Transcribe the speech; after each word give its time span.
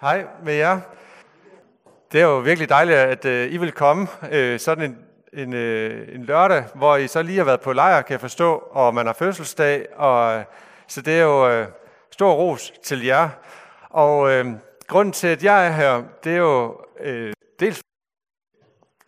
Hej 0.00 0.26
med 0.42 0.54
jer. 0.54 0.80
Det 2.12 2.20
er 2.20 2.24
jo 2.24 2.38
virkelig 2.38 2.68
dejligt, 2.68 2.98
at 2.98 3.24
øh, 3.24 3.52
I 3.52 3.56
vil 3.56 3.72
komme 3.72 4.08
øh, 4.30 4.60
sådan 4.60 4.84
en, 4.84 4.98
en, 5.32 5.52
øh, 5.52 6.14
en 6.14 6.24
lørdag, 6.24 6.64
hvor 6.74 6.96
I 6.96 7.06
så 7.06 7.22
lige 7.22 7.38
har 7.38 7.44
været 7.44 7.60
på 7.60 7.72
lejr, 7.72 8.02
kan 8.02 8.12
jeg 8.12 8.20
forstå, 8.20 8.54
og 8.70 8.94
man 8.94 9.06
har 9.06 9.12
fødselsdag, 9.12 9.86
og 9.94 10.38
øh, 10.38 10.44
så 10.88 11.00
det 11.00 11.18
er 11.18 11.22
jo 11.22 11.50
øh, 11.50 11.66
stor 12.10 12.32
ros 12.32 12.72
til 12.82 13.04
jer. 13.04 13.28
Og 13.90 14.32
øh, 14.32 14.46
grunden 14.86 15.12
til, 15.12 15.28
at 15.28 15.44
jeg 15.44 15.66
er 15.66 15.70
her, 15.70 16.02
det 16.24 16.32
er 16.32 16.36
jo 16.36 16.80
øh, 17.00 17.32
dels 17.60 17.82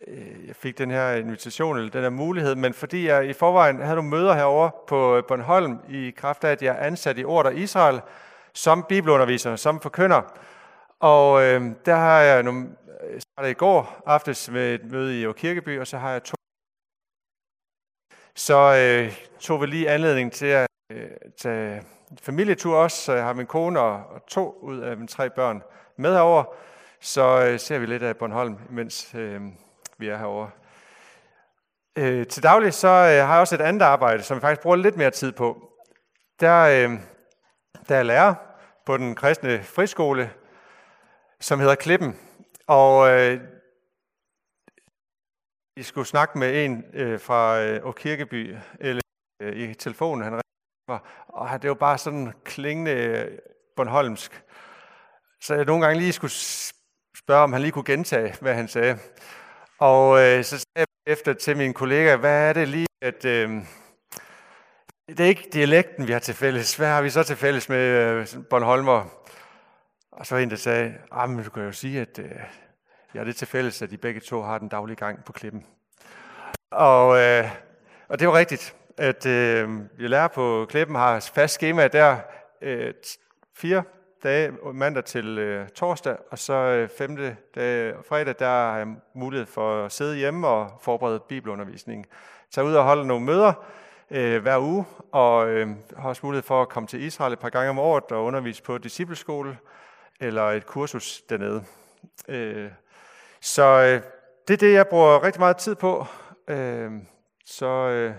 øh, 0.07 0.47
jeg 0.47 0.55
fik 0.55 0.77
den 0.77 0.91
her 0.91 1.11
invitation, 1.11 1.77
eller 1.77 1.91
den 1.91 2.01
her 2.01 2.09
mulighed, 2.09 2.55
men 2.55 2.73
fordi 2.73 3.07
jeg 3.07 3.27
i 3.27 3.33
forvejen 3.33 3.81
havde 3.81 3.95
nogle 3.95 4.09
møder 4.09 4.33
herover 4.33 4.69
på 4.87 5.17
øh, 5.17 5.23
Bornholm, 5.27 5.77
i 5.89 6.13
kraft 6.17 6.43
af, 6.43 6.51
at 6.51 6.61
jeg 6.61 6.75
er 6.75 6.85
ansat 6.85 7.17
i 7.17 7.23
Ord 7.23 7.45
og 7.45 7.55
Israel, 7.55 8.01
som 8.53 8.85
bibelunderviser, 8.89 9.55
som 9.55 9.79
forkynder. 9.79 10.21
Og 10.99 11.43
øh, 11.43 11.61
der 11.85 11.95
har 11.95 12.19
jeg 12.19 12.43
nogle, 12.43 12.75
øh, 13.03 13.21
startet 13.21 13.49
i 13.49 13.53
går 13.53 14.01
aftes 14.05 14.49
med 14.51 14.73
et 14.73 14.91
møde 14.91 15.21
i 15.21 15.33
Kirkeby, 15.33 15.79
og 15.79 15.87
så 15.87 15.97
har 15.97 16.11
jeg 16.11 16.23
to. 16.23 16.35
Så 18.35 18.55
øh, 18.55 19.13
tog 19.39 19.61
vi 19.61 19.65
lige 19.65 19.89
anledning 19.89 20.31
til 20.31 20.45
at 20.45 20.67
øh, 20.91 21.09
tage 21.37 21.83
familietur 22.21 22.77
også, 22.77 22.97
så 22.97 23.13
jeg 23.13 23.23
har 23.23 23.33
min 23.33 23.45
kone 23.45 23.79
og, 23.79 23.93
og 23.93 24.25
to 24.27 24.57
ud 24.61 24.79
af 24.79 24.97
mine 24.97 25.07
tre 25.07 25.29
børn 25.29 25.63
med 25.97 26.13
herover. 26.13 26.43
Så 27.01 27.45
øh, 27.45 27.59
ser 27.59 27.79
vi 27.79 27.85
lidt 27.85 28.03
af 28.03 28.17
Bornholm, 28.17 28.57
mens 28.69 29.15
øh, 29.15 29.41
vi 29.97 30.07
er 30.07 30.17
herover. 30.17 30.47
Øh, 31.95 32.27
til 32.27 32.43
daglig 32.43 32.73
så 32.73 32.87
øh, 32.87 33.27
har 33.27 33.33
jeg 33.33 33.39
også 33.39 33.55
et 33.55 33.61
andet 33.61 33.81
arbejde, 33.81 34.23
som 34.23 34.35
jeg 34.35 34.41
faktisk 34.41 34.61
bruger 34.61 34.75
lidt 34.75 34.97
mere 34.97 35.11
tid 35.11 35.31
på. 35.31 35.71
Der, 36.39 36.61
øh, 36.61 36.99
der 37.89 37.95
er 37.95 38.03
lærer 38.03 38.35
på 38.85 38.97
den 38.97 39.15
kristne 39.15 39.63
friskole, 39.63 40.31
som 41.41 41.59
hedder 41.59 41.75
Klippen. 41.75 42.19
Og 42.67 43.11
øh, 43.11 43.41
I 45.77 45.83
skulle 45.83 46.07
snakke 46.07 46.37
med 46.37 46.65
en 46.65 46.83
øh, 46.93 47.19
fra 47.19 47.61
øh, 47.61 47.93
Kirkeby 47.93 48.55
eller, 48.79 49.01
øh, 49.41 49.55
i 49.55 49.73
telefonen, 49.73 50.23
han 50.23 50.41
var, 50.87 51.25
og 51.27 51.61
det 51.61 51.69
var 51.69 51.75
bare 51.75 51.97
sådan 51.97 52.33
klingende 52.43 52.91
øh, 52.91 53.37
Bornholmsk. 53.75 54.43
Så 55.41 55.55
jeg 55.55 55.65
nogle 55.65 55.85
gange 55.85 55.99
lige 55.99 56.13
skulle 56.13 56.33
spørge, 57.17 57.43
om 57.43 57.53
han 57.53 57.61
lige 57.61 57.71
kunne 57.71 57.83
gentage, 57.83 58.35
hvad 58.41 58.53
han 58.53 58.67
sagde. 58.67 58.99
Og 59.79 60.19
øh, 60.19 60.43
så 60.43 60.57
sagde 60.57 60.65
jeg 60.75 61.13
efter 61.13 61.33
til 61.33 61.57
min 61.57 61.73
kollega, 61.73 62.15
hvad 62.15 62.49
er 62.49 62.53
det 62.53 62.67
lige, 62.67 62.87
at 63.01 63.25
øh, 63.25 63.49
det 65.07 65.19
er 65.19 65.25
ikke 65.25 65.49
dialekten, 65.53 66.07
vi 66.07 66.11
har 66.11 66.19
til 66.19 66.33
fælles. 66.33 66.75
Hvad 66.75 66.87
har 66.87 67.01
vi 67.01 67.09
så 67.09 67.23
til 67.23 67.35
fælles 67.35 67.69
med 67.69 67.79
øh, 67.79 68.27
Bornholmer? 68.49 69.18
Og 70.19 70.25
så 70.25 70.35
var 70.35 70.41
en, 70.41 70.49
der 70.49 70.55
sagde, 70.55 70.93
ah, 71.11 71.29
men 71.29 71.43
du 71.43 71.49
kan 71.49 71.63
jo 71.63 71.71
sige, 71.71 72.01
at 72.01 72.19
øh, 72.19 72.31
jeg 73.13 73.19
er 73.19 73.23
det 73.23 73.35
til 73.35 73.47
fælles, 73.47 73.81
at 73.81 73.91
de 73.91 73.97
begge 73.97 74.19
to 74.19 74.41
har 74.41 74.57
den 74.57 74.67
daglige 74.67 74.95
gang 74.95 75.23
på 75.23 75.31
klippen. 75.31 75.65
Og, 76.71 77.17
øh, 77.17 77.49
og 78.07 78.19
det 78.19 78.27
var 78.27 78.37
rigtigt, 78.37 78.75
at 78.97 79.25
øh, 79.25 79.69
vi 79.97 80.07
lærer 80.07 80.27
på 80.27 80.65
klippen 80.69 80.95
har 80.95 81.29
fast 81.33 81.53
schema 81.53 81.87
der 81.87 82.17
øh, 82.61 82.93
fire 83.55 83.83
dage, 84.23 84.51
mandag 84.73 85.05
til 85.05 85.37
øh, 85.37 85.69
torsdag, 85.69 86.17
og 86.31 86.39
så 86.39 86.53
øh, 86.53 86.89
femte 86.97 87.37
dag, 87.55 87.93
fredag, 88.09 88.35
der 88.39 88.47
har 88.47 88.77
jeg 88.77 88.87
mulighed 89.13 89.47
for 89.47 89.85
at 89.85 89.91
sidde 89.91 90.17
hjemme 90.17 90.47
og 90.47 90.79
forberede 90.81 91.19
bibelundervisning. 91.19 92.05
Tag 92.51 92.63
ud 92.63 92.73
og 92.73 92.83
holde 92.83 93.07
nogle 93.07 93.25
møder 93.25 93.53
øh, 94.11 94.41
hver 94.41 94.57
uge, 94.57 94.85
og 95.11 95.49
øh, 95.49 95.67
har 95.97 96.09
også 96.09 96.25
mulighed 96.25 96.43
for 96.43 96.61
at 96.61 96.69
komme 96.69 96.87
til 96.87 97.03
Israel 97.03 97.33
et 97.33 97.39
par 97.39 97.49
gange 97.49 97.69
om 97.69 97.79
året 97.79 98.11
og 98.11 98.23
undervise 98.23 98.63
på 98.63 98.77
discipleskole 98.77 99.57
eller 100.19 100.43
et 100.43 100.65
kursus 100.65 101.21
dernede. 101.21 101.65
Øh, 102.27 102.71
så 103.41 103.63
øh, 103.63 104.11
det 104.47 104.53
er 104.53 104.57
det, 104.57 104.73
jeg 104.73 104.87
bruger 104.87 105.23
rigtig 105.23 105.39
meget 105.39 105.57
tid 105.57 105.75
på. 105.75 106.05
Øh, 106.47 106.91
så 107.45 107.65
øh, 107.65 108.13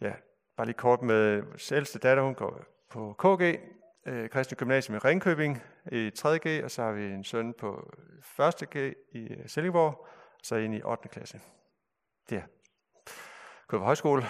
ja, 0.00 0.12
bare 0.56 0.66
lige 0.66 0.76
kort 0.76 1.02
med 1.02 1.42
ældste 1.72 1.98
datter, 1.98 2.22
hun 2.22 2.34
går 2.34 2.60
på 2.90 3.14
KG, 3.18 3.60
øh, 4.06 4.30
Kristne 4.30 4.56
Gymnasium 4.56 4.96
i 4.96 4.98
Ringkøbing 4.98 5.62
i 5.92 6.10
3G, 6.18 6.64
og 6.64 6.70
så 6.70 6.82
har 6.82 6.92
vi 6.92 7.04
en 7.04 7.24
søn 7.24 7.54
på 7.58 7.92
1. 8.60 8.70
G 8.70 8.76
i 9.12 9.18
øh, 9.18 9.48
Silkeborg, 9.48 9.98
og 10.00 10.08
så 10.42 10.56
ind 10.56 10.74
i 10.74 10.82
8. 10.82 11.08
klasse. 11.08 11.40
Det 12.30 12.38
er 12.38 12.42
gået 13.68 13.82
højskole, 13.82 14.22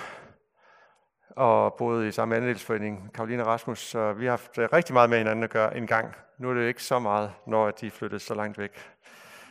og 1.36 1.74
boede 1.74 2.08
i 2.08 2.12
samme 2.12 2.36
andelsforening, 2.36 3.10
Karoline 3.14 3.44
Rasmus, 3.44 3.78
så 3.78 4.12
vi 4.12 4.24
har 4.24 4.32
haft 4.32 4.58
øh, 4.58 4.68
rigtig 4.72 4.92
meget 4.92 5.10
med 5.10 5.18
hinanden 5.18 5.44
at 5.44 5.50
gøre 5.50 5.76
en 5.76 5.86
gang. 5.86 6.14
Nu 6.38 6.50
er 6.50 6.54
det 6.54 6.68
ikke 6.68 6.82
så 6.82 6.98
meget, 6.98 7.32
når 7.46 7.70
de 7.70 7.90
flyttede 7.90 8.20
så 8.20 8.34
langt 8.34 8.58
væk. 8.58 8.70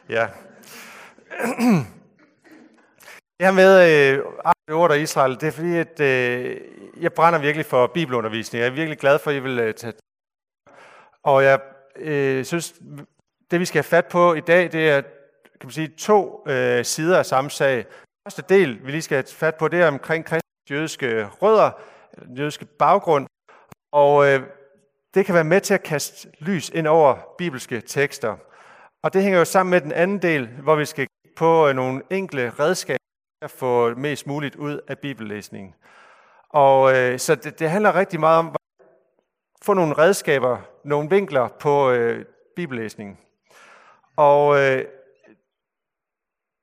Ja. 0.10 0.28
Det 3.40 3.48
her 3.48 3.52
med 3.52 3.74
øh, 4.68 4.76
ord 4.76 4.92
og 4.92 5.00
Israel, 5.00 5.36
det 5.36 5.44
er 5.44 5.52
fordi, 5.52 5.76
at 5.76 6.00
øh, 6.00 6.62
jeg 7.00 7.14
brænder 7.14 7.40
virkelig 7.40 7.66
for 7.66 7.88
bibelundervisning. 7.88 8.62
Jeg 8.62 8.68
er 8.68 8.76
virkelig 8.76 9.00
glad 9.00 9.20
for, 9.20 9.32
at 9.32 9.38
I 9.38 9.40
vil 9.40 9.60
øh, 9.60 9.74
tage 9.74 9.94
Og 11.24 11.44
jeg 11.44 11.60
øh, 11.96 12.46
synes, 12.46 12.74
det 13.52 13.60
vi 13.60 13.66
skal 13.66 13.78
have 13.78 13.84
fat 13.84 14.06
på 14.06 14.34
i 14.34 14.40
dag, 14.40 14.72
det 14.72 14.90
er 14.90 15.02
kan 15.62 15.68
man 15.68 15.72
sige, 15.72 15.88
to 15.88 16.44
øh, 16.48 16.86
sider 16.86 17.18
af 17.18 17.26
samme 17.26 17.50
sag. 17.50 17.76
Den 17.76 17.86
første 18.28 18.44
del, 18.50 18.86
vi 18.86 18.92
lige 18.92 19.02
skal 19.02 19.16
have 19.16 19.26
fat 19.28 19.56
på, 19.56 19.68
det 19.68 19.82
er 19.82 19.88
omkring 19.88 20.26
kristne 20.26 20.51
jødiske 20.70 21.26
rødder, 21.26 21.72
jødiske 22.38 22.66
baggrund. 22.66 23.28
Og 23.92 24.28
øh, 24.28 24.42
det 25.14 25.26
kan 25.26 25.36
være 25.36 25.44
med 25.44 25.62
til 25.62 25.74
at 25.74 25.84
kaste 25.84 26.30
lys 26.40 26.70
ind 26.70 26.88
over 26.88 27.16
bibelske 27.38 27.82
tekster. 27.82 28.38
Og 29.04 29.14
det 29.14 29.24
hænger 29.24 29.40
jo 29.40 29.46
sammen 29.46 29.72
med 29.72 29.82
den 29.82 29.92
anden 29.92 30.22
del, 30.22 30.48
hvor 30.48 30.76
vi 30.76 30.86
skal 30.86 31.08
kigge 31.08 31.36
på 31.36 31.68
øh, 31.68 31.76
nogle 31.76 32.02
enkle 32.10 32.50
redskaber 32.50 32.98
at 33.42 33.52
få 33.52 33.96
mest 33.96 34.28
muligt 34.28 34.56
ud 34.56 34.80
af 34.88 35.00
bibellæsningen. 35.00 35.74
Og 36.50 36.98
øh, 36.98 37.20
så 37.20 37.36
det, 37.36 37.60
det 37.60 37.70
handler 37.70 37.96
rigtig 37.96 38.20
meget 38.20 38.40
om 38.40 38.48
at 38.48 38.86
få 39.62 39.74
nogle 39.74 39.98
redskaber, 39.98 40.58
nogle 40.84 41.10
vinkler 41.10 41.48
på 41.48 41.92
øh, 41.92 42.26
bibellæsningen. 42.56 43.18
Og 44.18 44.60
øh, 44.60 44.86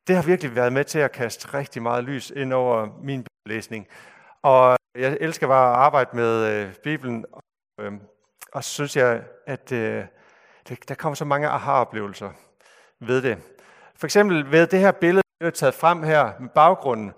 det 0.08 0.16
har 0.16 0.22
virkelig 0.22 0.56
været 0.56 0.72
med 0.72 0.84
til 0.84 0.98
at 0.98 1.12
kaste 1.12 1.54
rigtig 1.54 1.82
meget 1.82 2.04
lys 2.04 2.30
ind 2.36 2.52
over 2.52 2.88
min 3.02 3.24
bibellæsning. 3.24 3.86
Og 4.42 4.76
jeg 4.94 5.18
elsker 5.20 5.46
bare 5.46 5.70
at 5.70 5.76
arbejde 5.76 6.10
med 6.16 6.44
øh, 6.44 6.74
Bibelen, 6.74 7.24
og, 7.32 7.42
øh, 7.80 7.92
og 8.52 8.64
så 8.64 8.70
synes 8.70 8.96
jeg, 8.96 9.22
at 9.46 9.72
øh, 9.72 10.04
det, 10.68 10.88
der 10.88 10.94
kommer 10.94 11.14
så 11.14 11.24
mange 11.24 11.48
aha-oplevelser 11.48 12.30
ved 13.00 13.22
det. 13.22 13.38
For 13.96 14.06
eksempel 14.06 14.52
ved 14.52 14.66
det 14.66 14.80
her 14.80 14.92
billede, 14.92 15.22
der 15.40 15.46
er 15.46 15.50
taget 15.50 15.74
frem 15.74 16.02
her 16.02 16.32
med 16.40 16.48
baggrunden, 16.48 17.12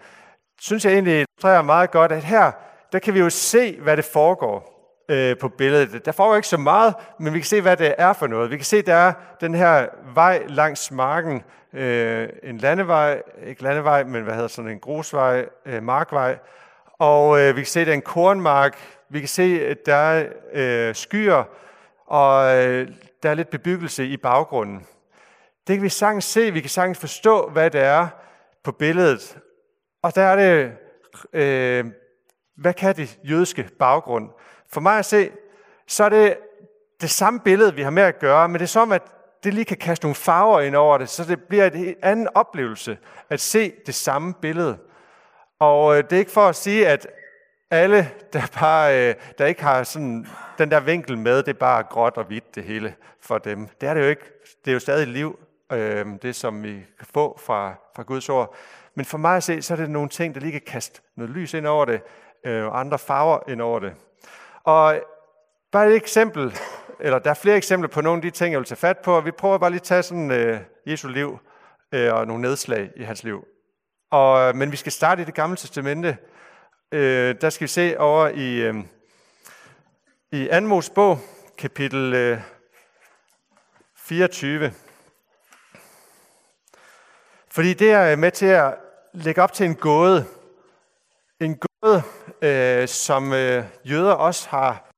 synes 0.61 0.85
jeg 0.85 0.93
egentlig 0.93 1.15
illustrerer 1.15 1.63
meget 1.63 1.91
godt, 1.91 2.13
at 2.13 2.25
her, 2.25 2.53
der 2.93 2.99
kan 2.99 3.15
vi 3.15 3.19
jo 3.19 3.31
se, 3.31 3.81
hvad 3.81 3.97
det 3.97 4.05
foregår 4.05 4.80
øh, 5.11 5.37
på 5.39 5.49
billedet. 5.49 6.07
Der 6.07 6.13
får 6.13 6.33
vi 6.33 6.37
ikke 6.37 6.49
så 6.49 6.57
meget, 6.57 6.95
men 7.19 7.35
vi 7.35 7.39
kan 7.39 7.47
se, 7.47 7.61
hvad 7.61 7.77
det 7.77 7.95
er 7.99 8.13
for 8.13 8.27
noget. 8.27 8.51
Vi 8.51 8.57
kan 8.57 8.65
se, 8.65 8.77
at 8.77 8.87
der 8.87 8.95
er 8.95 9.13
den 9.41 9.55
her 9.55 9.87
vej 10.15 10.43
langs 10.49 10.91
marken, 10.91 11.43
øh, 11.73 12.29
en 12.43 12.59
landevej, 12.59 13.23
ikke 13.47 13.63
landevej, 13.63 14.05
men 14.05 14.23
hvad 14.23 14.35
hedder 14.35 14.49
sådan 14.49 14.71
en 14.71 14.81
grusvej, 14.81 15.47
øh, 15.67 15.83
markvej, 15.83 16.39
og 16.99 17.41
øh, 17.41 17.57
vi 17.57 17.61
kan 17.61 17.67
se, 17.67 17.81
at 17.81 17.87
det 17.87 17.93
er 17.93 17.97
en 17.97 18.03
kornmark. 18.03 18.79
Vi 19.09 19.19
kan 19.19 19.29
se, 19.29 19.67
at 19.67 19.87
der 19.87 19.95
er 19.95 20.27
øh, 20.53 20.95
skyer, 20.95 21.45
og 22.07 22.57
øh, 22.57 22.89
der 23.23 23.31
er 23.31 23.35
lidt 23.35 23.51
bebyggelse 23.51 24.07
i 24.07 24.17
baggrunden. 24.17 24.87
Det 25.67 25.77
kan 25.77 25.83
vi 25.83 25.89
sagtens 25.89 26.25
se, 26.25 26.53
vi 26.53 26.61
kan 26.61 26.71
sagtens 26.71 26.99
forstå, 26.99 27.49
hvad 27.49 27.71
det 27.71 27.81
er 27.81 28.09
på 28.65 28.73
billedet. 28.73 29.39
Og 30.03 30.15
der 30.15 30.23
er 30.23 30.37
det, 30.37 30.73
øh, 31.33 31.85
hvad 32.57 32.75
kan 32.75 32.97
det 32.97 33.19
jødiske 33.25 33.69
baggrund? 33.79 34.31
For 34.73 34.81
mig 34.81 34.99
at 34.99 35.05
se, 35.05 35.31
så 35.87 36.05
er 36.05 36.09
det 36.09 36.37
det 37.01 37.11
samme 37.11 37.41
billede, 37.41 37.75
vi 37.75 37.83
har 37.83 37.91
med 37.91 38.03
at 38.03 38.19
gøre, 38.19 38.49
men 38.49 38.55
det 38.55 38.63
er 38.63 38.67
som, 38.67 38.93
at 38.93 39.03
det 39.45 39.55
lige 39.55 39.65
kan 39.65 39.77
kaste 39.77 40.05
nogle 40.05 40.15
farver 40.15 40.61
ind 40.61 40.77
over 40.77 40.99
det, 40.99 41.09
så 41.09 41.25
det 41.25 41.43
bliver 41.43 41.71
en 41.71 41.95
anden 42.03 42.29
oplevelse 42.35 42.99
at 43.31 43.41
se 43.41 43.73
det 43.87 43.95
samme 43.95 44.35
billede. 44.35 44.79
Og 45.59 45.97
øh, 45.97 46.05
det 46.05 46.13
er 46.13 46.19
ikke 46.19 46.31
for 46.31 46.49
at 46.49 46.57
sige, 46.57 46.89
at 46.89 47.07
alle, 47.71 48.11
der, 48.33 48.43
bare, 48.61 49.09
øh, 49.09 49.15
der 49.39 49.47
ikke 49.47 49.63
har 49.63 49.83
sådan 49.83 50.27
den 50.59 50.71
der 50.71 50.81
vinkel 50.81 51.19
med, 51.19 51.37
det 51.37 51.49
er 51.49 51.59
bare 51.59 51.83
gråt 51.83 52.17
og 52.17 52.25
hvidt 52.25 52.55
det 52.55 52.65
hele 52.65 52.95
for 53.21 53.39
dem. 53.39 53.69
Det 53.81 53.89
er 53.89 53.95
det 53.95 54.01
jo 54.01 54.07
ikke. 54.07 54.25
Det 54.65 54.71
er 54.71 54.73
jo 54.73 54.81
stadig 54.81 55.07
liv, 55.07 55.39
øh, 55.73 56.07
det 56.23 56.37
som 56.37 56.63
vi 56.63 56.73
kan 56.99 57.07
få 57.15 57.39
fra, 57.39 57.75
fra 57.97 58.03
Guds 58.03 58.29
ord. 58.29 58.55
Men 58.95 59.05
for 59.05 59.19
mig 59.19 59.37
at 59.37 59.43
se, 59.43 59.63
så 59.63 59.75
er 59.75 59.77
det 59.77 59.91
nogle 59.91 60.09
ting, 60.09 60.35
der 60.35 60.41
lige 60.41 60.53
kan 60.53 60.61
kaste 60.67 61.01
noget 61.17 61.31
lys 61.31 61.55
ind 61.55 61.67
over 61.67 61.85
det, 61.85 62.01
øh, 62.45 62.67
og 62.67 62.81
andre 62.81 62.99
farver 62.99 63.39
ind 63.49 63.63
over 63.63 63.79
det. 63.79 63.95
Og 64.65 65.01
bare 65.73 65.89
et 65.89 65.97
eksempel, 65.97 66.55
eller 67.01 67.19
der 67.19 67.31
er 67.31 67.35
flere 67.35 67.57
eksempler 67.57 67.89
på 67.89 68.01
nogle 68.01 68.19
af 68.19 68.23
de 68.23 68.31
ting, 68.31 68.53
jeg 68.53 68.59
vil 68.59 68.67
tage 68.67 68.77
fat 68.77 68.99
på. 68.99 69.21
Vi 69.21 69.31
prøver 69.31 69.59
bare 69.59 69.71
lige 69.71 69.79
at 69.79 69.83
tage 69.83 70.03
sådan 70.03 70.31
øh, 70.31 70.61
Jesu 70.87 71.09
liv 71.09 71.39
øh, 71.93 72.15
og 72.15 72.27
nogle 72.27 72.43
nedslag 72.43 72.91
i 72.97 73.03
hans 73.03 73.25
liv. 73.25 73.45
Og, 74.11 74.49
øh, 74.49 74.55
men 74.55 74.73
vi 74.73 74.77
skal 74.77 74.93
starte 74.93 75.23
i 75.23 75.25
det 75.25 75.35
gamle 75.35 75.57
testamente. 75.57 76.17
Øh, 76.93 77.35
der 77.41 77.51
skal 77.51 77.63
vi 77.63 77.69
se 77.69 77.99
over 77.99 78.29
i, 78.29 78.61
øh, 78.61 78.75
i 80.33 80.49
Anmos 80.49 80.91
bog, 80.91 81.19
kapitel 81.59 82.15
øh, 82.15 82.39
24. 83.97 84.73
Fordi 87.51 87.75
det 87.75 87.91
er 87.91 88.17
med 88.17 88.31
til 88.31 88.47
at 88.47 88.75
lægge 89.13 89.43
op 89.43 89.53
til 89.53 89.67
en 89.67 89.75
gåde. 89.75 90.27
En 91.41 91.59
gåde, 91.59 92.03
øh, 92.43 92.89
som 92.89 93.33
øh, 93.33 93.65
jøder 93.85 94.13
også 94.13 94.49
har 94.49 94.91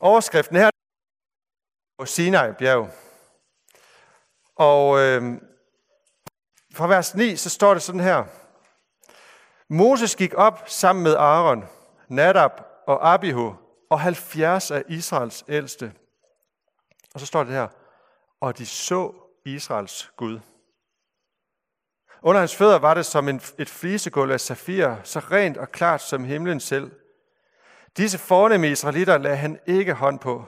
Overskriften 0.00 0.56
her 0.56 0.70
på 1.98 2.06
Sinai 2.06 2.52
bjerg. 2.52 2.90
Og 4.56 4.98
øh, 4.98 5.40
fra 6.74 6.86
vers 6.86 7.14
9, 7.14 7.36
så 7.36 7.50
står 7.50 7.74
det 7.74 7.82
sådan 7.82 8.00
her. 8.00 8.24
Moses 9.68 10.16
gik 10.16 10.34
op 10.34 10.68
sammen 10.68 11.02
med 11.02 11.14
Aaron, 11.14 11.64
Nadab 12.08 12.50
og 12.86 13.12
Abihu 13.12 13.56
og 13.90 14.00
70 14.00 14.70
af 14.70 14.82
Israels 14.88 15.44
ældste. 15.48 15.92
Og 17.14 17.20
så 17.20 17.26
står 17.26 17.44
det 17.44 17.52
her. 17.52 17.68
Og 18.40 18.58
de 18.58 18.66
så 18.66 19.12
Israels 19.44 20.12
Gud. 20.16 20.40
Under 22.22 22.38
hans 22.40 22.56
fødder 22.56 22.78
var 22.78 22.94
det 22.94 23.06
som 23.06 23.28
en, 23.28 23.40
et 23.58 23.68
flisegulv 23.70 24.32
af 24.32 24.40
safir, 24.40 24.96
så 25.04 25.18
rent 25.18 25.56
og 25.56 25.72
klart 25.72 26.02
som 26.02 26.24
himlen 26.24 26.60
selv. 26.60 26.90
Disse 27.96 28.18
fornemme 28.18 28.70
israelitter 28.70 29.18
lagde 29.18 29.36
han 29.36 29.58
ikke 29.66 29.94
hånd 29.94 30.18
på. 30.18 30.44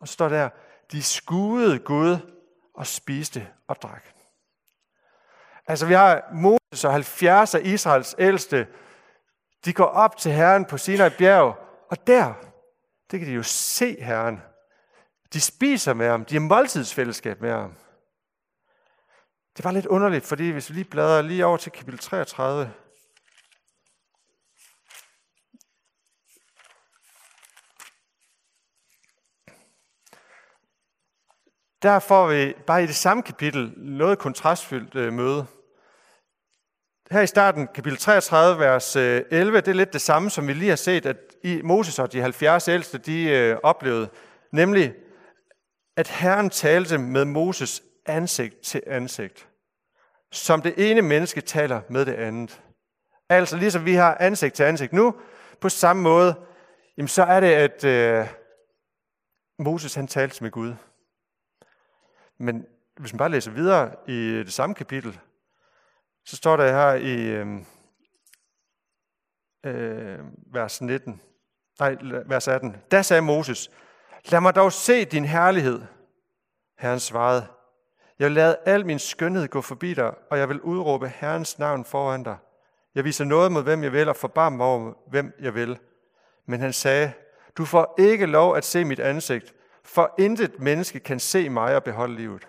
Og 0.00 0.08
så 0.08 0.12
står 0.12 0.28
der, 0.28 0.48
de 0.92 1.02
skuede 1.02 1.78
Gud 1.78 2.16
og 2.74 2.86
spiste 2.86 3.48
og 3.68 3.76
drak. 3.82 4.04
Altså 5.66 5.86
vi 5.86 5.94
har 5.94 6.28
Moses 6.32 6.84
og 6.84 6.92
70 6.92 7.54
af 7.54 7.60
Israels 7.64 8.14
ældste. 8.18 8.66
De 9.64 9.72
går 9.72 9.84
op 9.84 10.16
til 10.16 10.32
Herren 10.32 10.64
på 10.64 10.78
Sinai 10.78 11.10
bjerg, 11.10 11.58
og 11.90 12.06
der, 12.06 12.34
det 13.10 13.20
kan 13.20 13.28
de 13.28 13.34
jo 13.34 13.42
se 13.42 14.02
Herren. 14.02 14.42
De 15.32 15.40
spiser 15.40 15.94
med 15.94 16.08
ham, 16.08 16.24
de 16.24 16.34
har 16.34 16.40
måltidsfællesskab 16.40 17.40
med 17.40 17.50
ham. 17.50 17.74
Det 19.60 19.64
var 19.64 19.72
lidt 19.72 19.86
underligt, 19.86 20.24
fordi 20.24 20.50
hvis 20.50 20.70
vi 20.70 20.74
lige 20.74 20.84
bladrer 20.84 21.22
lige 21.22 21.46
over 21.46 21.56
til 21.56 21.72
kapitel 21.72 21.98
33, 21.98 22.72
Der 31.82 31.98
får 31.98 32.26
vi 32.26 32.54
bare 32.66 32.82
i 32.82 32.86
det 32.86 32.94
samme 32.94 33.22
kapitel 33.22 33.72
noget 33.76 34.18
kontrastfyldt 34.18 34.94
øh, 34.94 35.12
møde. 35.12 35.46
Her 37.10 37.20
i 37.20 37.26
starten, 37.26 37.68
kapitel 37.74 37.98
33, 37.98 38.60
vers 38.60 38.96
øh, 38.96 39.22
11, 39.30 39.60
det 39.60 39.68
er 39.68 39.72
lidt 39.72 39.92
det 39.92 40.00
samme, 40.00 40.30
som 40.30 40.48
vi 40.48 40.52
lige 40.52 40.68
har 40.68 40.76
set, 40.76 41.06
at 41.06 41.16
i 41.44 41.60
Moses 41.64 41.98
og 41.98 42.12
de 42.12 42.20
70 42.20 42.68
ældste, 42.68 42.98
de 42.98 43.30
øh, 43.30 43.56
oplevede. 43.62 44.08
Nemlig, 44.52 44.94
at 45.96 46.08
Herren 46.08 46.50
talte 46.50 46.98
med 46.98 47.24
Moses 47.24 47.82
ansigt 48.06 48.60
til 48.60 48.82
ansigt. 48.86 49.49
Som 50.32 50.62
det 50.62 50.90
ene 50.90 51.02
menneske 51.02 51.40
taler 51.40 51.80
med 51.88 52.06
det 52.06 52.14
andet. 52.14 52.62
Altså 53.28 53.56
ligesom 53.56 53.84
vi 53.84 53.94
har 53.94 54.16
ansigt 54.20 54.54
til 54.54 54.62
ansigt 54.62 54.92
nu, 54.92 55.14
på 55.60 55.68
samme 55.68 56.02
måde, 56.02 56.34
jamen 56.96 57.08
så 57.08 57.22
er 57.22 57.40
det, 57.40 57.52
at 57.52 57.84
øh, 57.84 58.26
Moses 59.58 59.94
han 59.94 60.06
talte 60.06 60.44
med 60.44 60.50
Gud. 60.50 60.74
Men 62.38 62.66
hvis 62.96 63.12
man 63.12 63.18
bare 63.18 63.28
læser 63.28 63.50
videre 63.50 63.94
i 64.06 64.28
det 64.28 64.52
samme 64.52 64.74
kapitel, 64.74 65.18
så 66.24 66.36
står 66.36 66.56
der 66.56 66.72
her 66.72 66.94
i 66.94 67.16
øh, 67.16 67.46
øh, 69.66 70.18
vers 70.54 70.82
19, 70.82 71.20
nej, 71.80 71.96
vers 72.26 72.48
18. 72.48 72.76
Da 72.90 73.02
sagde 73.02 73.22
Moses, 73.22 73.70
lad 74.24 74.40
mig 74.40 74.54
dog 74.54 74.72
se 74.72 75.04
din 75.04 75.24
herlighed. 75.24 75.82
Herren 76.78 77.00
svarede, 77.00 77.46
jeg 78.20 78.26
vil 78.26 78.34
lade 78.34 78.56
al 78.66 78.86
min 78.86 78.98
skønhed 78.98 79.48
gå 79.48 79.60
forbi 79.60 79.94
dig, 79.94 80.14
og 80.30 80.38
jeg 80.38 80.48
vil 80.48 80.60
udråbe 80.60 81.08
Herrens 81.08 81.58
navn 81.58 81.84
foran 81.84 82.22
dig. 82.22 82.36
Jeg 82.94 83.04
viser 83.04 83.24
noget 83.24 83.52
mod, 83.52 83.62
hvem 83.62 83.82
jeg 83.82 83.92
vil, 83.92 84.08
og 84.08 84.16
forbarm 84.16 84.52
mig 84.52 84.66
over, 84.66 84.92
hvem 85.10 85.32
jeg 85.40 85.54
vil. 85.54 85.78
Men 86.46 86.60
han 86.60 86.72
sagde, 86.72 87.12
du 87.56 87.64
får 87.64 87.94
ikke 87.98 88.26
lov 88.26 88.56
at 88.56 88.64
se 88.64 88.84
mit 88.84 89.00
ansigt, 89.00 89.54
for 89.84 90.14
intet 90.18 90.60
menneske 90.60 91.00
kan 91.00 91.20
se 91.20 91.48
mig 91.48 91.76
og 91.76 91.84
beholde 91.84 92.16
livet. 92.16 92.48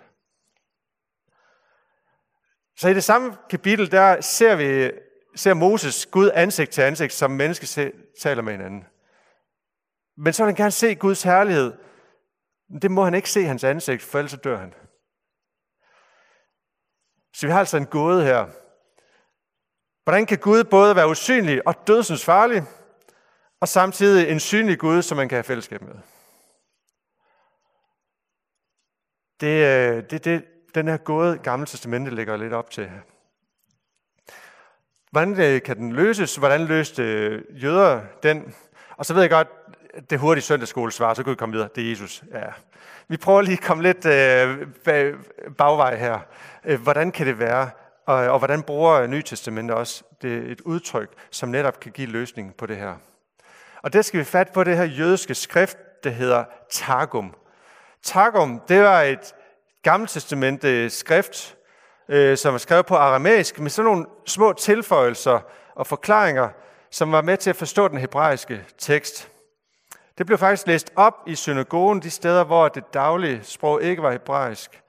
Så 2.76 2.88
i 2.88 2.94
det 2.94 3.04
samme 3.04 3.36
kapitel, 3.50 3.90
der 3.90 4.20
ser 4.20 4.56
vi 4.56 4.90
ser 5.34 5.54
Moses 5.54 6.06
Gud 6.06 6.30
ansigt 6.34 6.70
til 6.70 6.82
ansigt, 6.82 7.12
som 7.12 7.30
menneske 7.30 7.92
taler 8.20 8.42
med 8.42 8.52
hinanden. 8.52 8.84
Men 10.16 10.32
så 10.32 10.42
vil 10.42 10.48
han 10.48 10.56
gerne 10.56 10.70
se 10.70 10.94
Guds 10.94 11.22
herlighed. 11.22 11.72
Det 12.82 12.90
må 12.90 13.04
han 13.04 13.14
ikke 13.14 13.30
se 13.30 13.44
hans 13.44 13.64
ansigt, 13.64 14.02
for 14.02 14.18
ellers 14.18 14.40
dør 14.44 14.58
han. 14.58 14.74
Så 17.34 17.46
vi 17.46 17.52
har 17.52 17.58
altså 17.58 17.76
en 17.76 17.86
gåde 17.86 18.24
her. 18.24 18.46
Hvordan 20.04 20.26
kan 20.26 20.38
Gud 20.38 20.64
både 20.64 20.96
være 20.96 21.08
usynlig 21.08 21.66
og 21.66 21.86
dødsens 21.86 22.24
farlig, 22.24 22.62
og 23.60 23.68
samtidig 23.68 24.30
en 24.30 24.40
synlig 24.40 24.78
Gud, 24.78 25.02
som 25.02 25.16
man 25.16 25.28
kan 25.28 25.36
have 25.36 25.44
fællesskab 25.44 25.82
med? 25.82 25.94
Det 29.40 29.64
er 29.64 30.00
det, 30.00 30.24
det, 30.24 30.44
den 30.74 30.88
her 30.88 30.96
gåde 30.96 31.38
Gamle 31.38 31.66
Testamente 31.66 32.14
lægger 32.14 32.36
lidt 32.36 32.52
op 32.52 32.70
til. 32.70 32.90
Hvordan 35.10 35.40
øh, 35.40 35.62
kan 35.62 35.76
den 35.76 35.92
løses? 35.92 36.36
Hvordan 36.36 36.60
løste 36.60 37.02
øh, 37.02 37.62
jøder 37.62 38.02
den? 38.22 38.54
Og 38.96 39.06
så 39.06 39.14
ved 39.14 39.22
jeg 39.22 39.30
godt, 39.30 39.48
det 40.10 40.18
hurtige 40.18 40.44
søndagsskolesvar, 40.44 41.14
så 41.14 41.22
kan 41.22 41.30
vi 41.30 41.36
komme 41.36 41.52
videre. 41.52 41.68
Det 41.74 41.84
er 41.84 41.90
Jesus. 41.90 42.22
Ja. 42.32 42.46
Vi 43.08 43.16
prøver 43.16 43.42
lige 43.42 43.58
at 43.58 43.64
komme 43.64 43.82
lidt 43.82 44.06
øh, 44.06 44.66
bagvej 45.58 45.96
her. 45.96 46.18
Øh, 46.64 46.80
hvordan 46.80 47.12
kan 47.12 47.26
det 47.26 47.38
være? 47.38 47.70
Og, 48.06 48.16
og 48.16 48.38
hvordan 48.38 48.62
bruger 48.62 49.06
Nye 49.06 49.22
Testamentet 49.22 49.76
også 49.76 50.04
det 50.22 50.50
et 50.50 50.60
udtryk, 50.60 51.08
som 51.30 51.48
netop 51.48 51.80
kan 51.80 51.92
give 51.92 52.06
løsning 52.06 52.54
på 52.54 52.66
det 52.66 52.76
her? 52.76 52.94
Og 53.82 53.92
det 53.92 54.04
skal 54.04 54.20
vi 54.20 54.24
fat 54.24 54.48
på 54.54 54.64
det 54.64 54.76
her 54.76 54.84
jødiske 54.84 55.34
skrift, 55.34 55.76
det 56.04 56.14
hedder 56.14 56.44
Targum. 56.70 57.34
Targum, 58.02 58.60
det 58.68 58.82
var 58.82 59.02
et 59.02 59.34
gammeltestamente 59.82 60.90
skrift, 60.90 61.56
øh, 62.08 62.36
som 62.36 62.52
var 62.52 62.58
skrevet 62.58 62.86
på 62.86 62.96
aramæisk, 62.96 63.60
med 63.60 63.70
sådan 63.70 63.90
nogle 63.90 64.06
små 64.26 64.52
tilføjelser 64.52 65.40
og 65.74 65.86
forklaringer, 65.86 66.48
som 66.90 67.12
var 67.12 67.22
med 67.22 67.36
til 67.36 67.50
at 67.50 67.56
forstå 67.56 67.88
den 67.88 67.98
hebraiske 67.98 68.64
tekst. 68.78 69.31
Det 70.22 70.26
blev 70.26 70.38
faktisk 70.38 70.66
læst 70.66 70.92
op 70.96 71.14
i 71.26 71.34
synagogen, 71.34 72.02
de 72.02 72.10
steder, 72.10 72.44
hvor 72.44 72.68
det 72.68 72.94
daglige 72.94 73.40
sprog 73.42 73.82
ikke 73.82 74.02
var 74.02 74.10
hebraisk. 74.10 74.82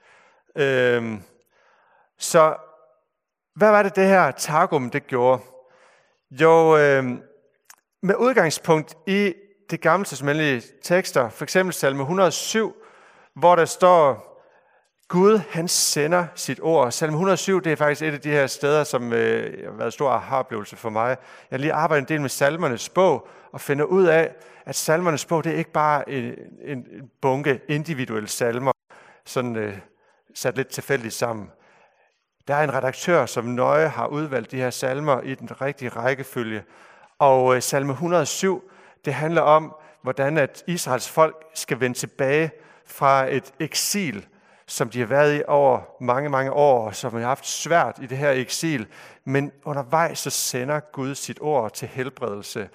Øhm, 0.56 1.24
så 2.20 2.56
hvad 3.56 3.72
var 3.72 3.84
det, 3.84 3.96
det 3.96 4.08
her 4.08 4.32
Targum 4.32 4.90
det 4.90 5.08
gjorde? 5.08 5.42
Jo, 6.32 6.78
øhm, 6.78 7.22
med 8.04 8.16
udgangspunkt 8.16 8.98
i 9.08 9.34
det 9.70 9.82
gamle 9.82 10.06
testamentlige 10.06 10.62
tekster, 10.84 11.30
for 11.30 11.44
eksempel 11.44 11.74
salme 11.74 12.02
107, 12.02 12.76
hvor 13.36 13.56
der 13.56 13.66
står, 13.66 14.30
Gud, 15.08 15.38
han 15.50 15.68
sender 15.68 16.26
sit 16.36 16.60
ord. 16.62 16.92
Salme 16.92 17.14
107, 17.14 17.64
det 17.64 17.72
er 17.72 17.76
faktisk 17.76 18.02
et 18.02 18.14
af 18.14 18.22
de 18.22 18.32
her 18.32 18.48
steder, 18.48 18.84
som 18.84 19.14
øh, 19.14 19.66
har 19.66 19.78
været 19.78 19.94
stor 19.94 20.10
aha-oplevelse 20.10 20.76
for 20.76 20.90
mig. 20.90 21.10
Jeg 21.10 21.18
har 21.58 21.58
lige 21.58 21.74
arbejdet 21.74 22.02
en 22.02 22.08
del 22.08 22.22
med 22.22 22.30
salmernes 22.30 22.90
bog, 22.90 23.28
og 23.52 23.62
finder 23.62 23.86
ud 23.86 24.06
af, 24.06 24.36
at 24.66 24.76
salmernes 24.76 25.26
bog, 25.26 25.44
det 25.44 25.54
er 25.54 25.58
ikke 25.58 25.72
bare 25.72 26.10
en, 26.10 26.34
en 26.62 26.86
bunke 27.22 27.62
individuelle 27.68 28.30
salmer, 28.30 28.72
sådan 29.26 29.56
øh, 29.56 29.78
sat 30.34 30.56
lidt 30.56 30.68
tilfældigt 30.68 31.14
sammen. 31.14 31.50
Der 32.48 32.56
er 32.56 32.64
en 32.64 32.74
redaktør, 32.74 33.26
som 33.26 33.46
nøje 33.46 33.88
har 33.88 34.08
udvalgt 34.08 34.52
de 34.52 34.58
her 34.58 34.70
salmer 34.70 35.22
i 35.22 35.36
den 35.36 35.62
rigtige 35.62 35.90
rækkefølge. 35.90 36.64
Og 37.20 37.56
øh, 37.56 37.62
salme 37.62 37.92
107, 37.92 38.64
det 39.06 39.14
handler 39.14 39.42
om, 39.42 39.76
hvordan 40.02 40.38
at 40.38 40.64
Israels 40.68 41.10
folk 41.10 41.46
skal 41.54 41.80
vende 41.80 41.98
tilbage 41.98 42.52
fra 42.86 43.26
et 43.30 43.54
eksil, 43.60 44.26
som 44.68 44.90
de 44.90 45.00
har 45.00 45.06
været 45.06 45.40
i 45.40 45.44
over 45.48 45.82
mange, 46.02 46.30
mange 46.30 46.52
år, 46.52 46.86
og 46.86 46.96
som 46.96 47.14
har 47.14 47.20
haft 47.20 47.48
svært 47.48 48.00
i 48.02 48.06
det 48.06 48.18
her 48.18 48.32
eksil. 48.32 48.88
Men 49.26 49.52
undervejs 49.64 50.20
så 50.20 50.30
sender 50.30 50.80
Gud 50.80 51.16
sit 51.16 51.38
ord 51.42 51.72
til 51.72 51.88
helbredelse 51.88 52.70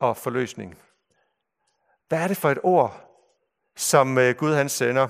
og 0.00 0.16
forløsning. 0.16 0.78
Hvad 2.14 2.22
er 2.22 2.28
det 2.28 2.36
for 2.36 2.50
et 2.50 2.58
ord, 2.62 3.20
som 3.76 4.18
øh, 4.18 4.34
Gud 4.34 4.54
han 4.54 4.68
sender? 4.68 5.08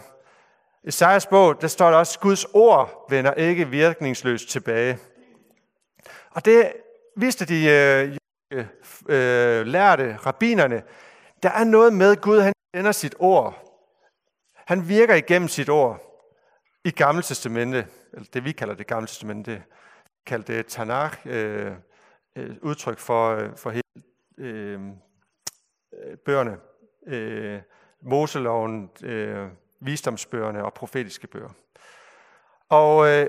I 0.84 0.88
Isaias 0.88 1.26
bog, 1.26 1.61
der 1.61 1.68
står 1.68 1.90
der 1.90 1.99
også, 1.99 2.20
Guds 2.20 2.44
ord 2.44 3.06
vender 3.11 3.34
ikke 3.34 3.68
virkningsløst 3.68 4.49
tilbage. 4.49 4.99
Og 6.30 6.44
det 6.44 6.73
vidste 7.16 7.44
de 7.44 7.68
øh, 8.50 8.66
øh, 9.08 9.66
lærte, 9.66 10.16
rabinerne. 10.16 10.82
Der 11.42 11.50
er 11.50 11.64
noget 11.64 11.92
med 11.92 12.16
Gud, 12.16 12.40
han 12.40 12.52
sender 12.76 12.92
sit 12.92 13.14
ord. 13.18 13.78
Han 14.54 14.88
virker 14.88 15.14
igennem 15.14 15.49
sit 15.49 15.68
ord 15.68 16.00
i 16.84 16.90
Gamle 16.90 17.23
Testamente, 17.23 17.87
eller 18.12 18.28
det 18.34 18.44
vi 18.44 18.52
kalder 18.52 18.75
det 18.75 18.87
Gamle 18.87 19.06
Testamente, 19.06 19.62
kalder 20.26 20.46
det 20.46 20.66
Tanakh, 20.66 21.18
øh, 21.25 21.73
øh, 22.37 22.56
udtryk 22.62 22.99
for, 22.99 23.34
øh, 23.37 23.56
for 23.56 23.70
hele 23.70 23.82
øh, 24.38 24.80
øh 25.92 26.16
bøgerne, 26.25 26.58
øh, 27.06 27.61
Moseloven, 28.02 28.90
øh, 29.02 29.49
visdomsbøgerne 29.80 30.64
og 30.64 30.75
profetiske 30.75 31.26
bøger. 31.26 31.50
Og 32.68 33.08
øh, 33.08 33.26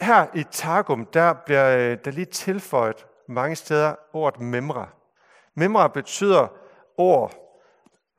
her 0.00 0.26
i 0.34 0.44
Targum, 0.50 1.06
der 1.06 1.32
bliver 1.32 1.76
øh, 1.76 1.98
der 2.04 2.10
lige 2.10 2.24
tilføjet 2.24 3.06
mange 3.28 3.56
steder 3.56 3.94
ordet 4.12 4.40
memra. 4.40 4.88
Memra 5.54 5.88
betyder 5.88 6.48
ord, 6.96 7.34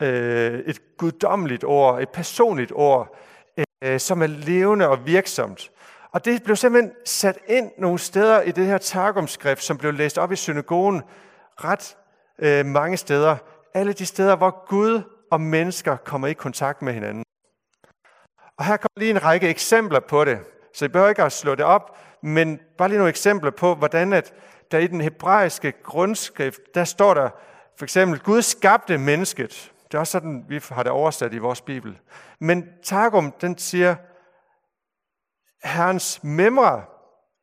øh, 0.01 0.59
et 0.59 0.97
guddommeligt 0.97 1.63
ord, 1.63 2.01
et 2.01 2.09
personligt 2.09 2.71
ord, 2.75 3.17
øh, 3.83 3.99
som 3.99 4.21
er 4.21 4.27
levende 4.27 4.87
og 4.87 5.05
virksomt. 5.05 5.71
Og 6.11 6.25
det 6.25 6.43
blev 6.43 6.55
simpelthen 6.55 6.93
sat 7.05 7.39
ind 7.47 7.71
nogle 7.77 7.99
steder 7.99 8.41
i 8.41 8.51
det 8.51 8.65
her 8.65 8.77
Targum-skrift, 8.77 9.63
som 9.63 9.77
blev 9.77 9.93
læst 9.93 10.17
op 10.17 10.31
i 10.31 10.35
synagogen 10.35 11.03
ret 11.55 11.97
øh, 12.39 12.65
mange 12.65 12.97
steder. 12.97 13.37
Alle 13.73 13.93
de 13.93 14.05
steder, 14.05 14.35
hvor 14.35 14.65
Gud 14.67 15.01
og 15.31 15.41
mennesker 15.41 15.97
kommer 15.97 16.27
i 16.27 16.33
kontakt 16.33 16.81
med 16.81 16.93
hinanden. 16.93 17.23
Og 18.57 18.65
her 18.65 18.77
kommer 18.77 18.99
lige 18.99 19.11
en 19.11 19.23
række 19.23 19.49
eksempler 19.49 19.99
på 19.99 20.25
det. 20.25 20.39
Så 20.73 20.85
I 20.85 20.87
behøver 20.87 21.09
ikke 21.09 21.23
at 21.23 21.31
slå 21.31 21.55
det 21.55 21.65
op, 21.65 21.97
men 22.23 22.59
bare 22.77 22.87
lige 22.87 22.97
nogle 22.97 23.09
eksempler 23.09 23.51
på, 23.51 23.75
hvordan 23.75 24.13
at 24.13 24.33
der 24.71 24.77
i 24.77 24.87
den 24.87 25.01
hebraiske 25.01 25.71
grundskrift, 25.71 26.59
der 26.75 26.83
står 26.83 27.13
der 27.13 27.29
for 27.77 27.85
eksempel, 27.85 28.19
Gud 28.19 28.41
skabte 28.41 28.97
mennesket. 28.97 29.71
Det 29.87 29.93
er 29.93 29.99
også 29.99 30.11
sådan, 30.11 30.45
vi 30.47 30.61
har 30.69 30.83
det 30.83 30.91
oversat 30.91 31.33
i 31.33 31.37
vores 31.37 31.61
bibel. 31.61 31.99
Men 32.39 32.69
Targum, 32.83 33.31
den 33.31 33.57
siger, 33.57 33.95
Herrens 35.63 36.23
memre 36.23 36.83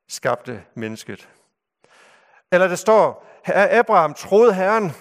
skabte 0.09 0.65
mennesket. 0.75 1.29
Eller 2.53 2.69
der 2.69 2.77
står, 2.77 3.27
Abraham 3.47 4.15
troede 4.15 4.55
Herren, 4.55 4.93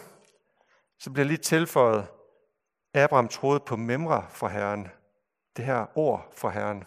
så 0.99 1.11
bliver 1.11 1.25
lige 1.25 1.37
tilføjet, 1.37 2.07
Abraham 2.93 3.27
troede 3.27 3.59
på 3.59 3.75
memra 3.75 4.25
fra 4.29 4.47
Herren. 4.47 4.87
Det 5.57 5.65
her 5.65 5.85
ord 5.95 6.33
fra 6.35 6.49
Herren. 6.49 6.83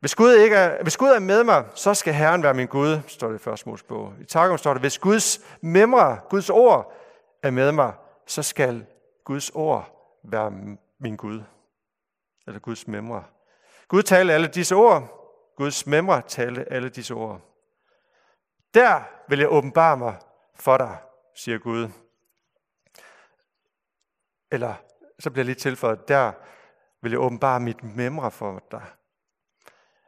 Hvis 0.00 0.14
Gud, 0.14 0.34
ikke 0.34 0.56
er, 0.56 0.82
hvis 0.82 0.96
Gud 0.96 1.08
er 1.08 1.18
med 1.18 1.44
mig, 1.44 1.64
så 1.74 1.94
skal 1.94 2.14
Herren 2.14 2.42
være 2.42 2.54
min 2.54 2.66
Gud, 2.66 3.00
står 3.06 3.28
det 3.28 3.34
i 3.34 3.42
første 3.42 3.68
Mosebog. 3.68 4.12
I 4.20 4.24
Targum 4.24 4.58
står 4.58 4.72
det, 4.72 4.82
hvis 4.82 4.98
Guds 4.98 5.40
memra, 5.60 6.18
Guds 6.30 6.50
ord 6.50 6.92
er 7.42 7.50
med 7.50 7.72
mig, 7.72 7.92
så 8.26 8.42
skal 8.42 8.86
Guds 9.24 9.50
ord 9.50 10.10
være 10.24 10.50
min 11.00 11.16
Gud. 11.16 11.42
Eller 12.46 12.60
Guds 12.60 12.88
memra. 12.88 13.24
Gud 13.88 14.02
talte 14.02 14.32
alle 14.32 14.46
disse 14.46 14.74
ord. 14.74 15.20
Guds 15.56 15.86
memra 15.86 16.20
talte 16.20 16.72
alle 16.72 16.88
disse 16.88 17.14
ord. 17.14 17.40
Der 18.74 19.02
vil 19.28 19.38
jeg 19.38 19.52
åbenbare 19.52 19.96
mig 19.96 20.16
for 20.54 20.76
dig, 20.76 20.96
siger 21.34 21.58
Gud. 21.58 21.88
Eller 24.54 24.74
så 25.18 25.30
bliver 25.30 25.42
jeg 25.42 25.46
lige 25.46 25.54
tilføjet, 25.54 26.08
der 26.08 26.32
vil 27.02 27.10
jeg 27.12 27.20
åbenbare 27.20 27.60
mit 27.60 27.84
memre 27.84 28.30
for 28.30 28.62
dig. 28.70 28.82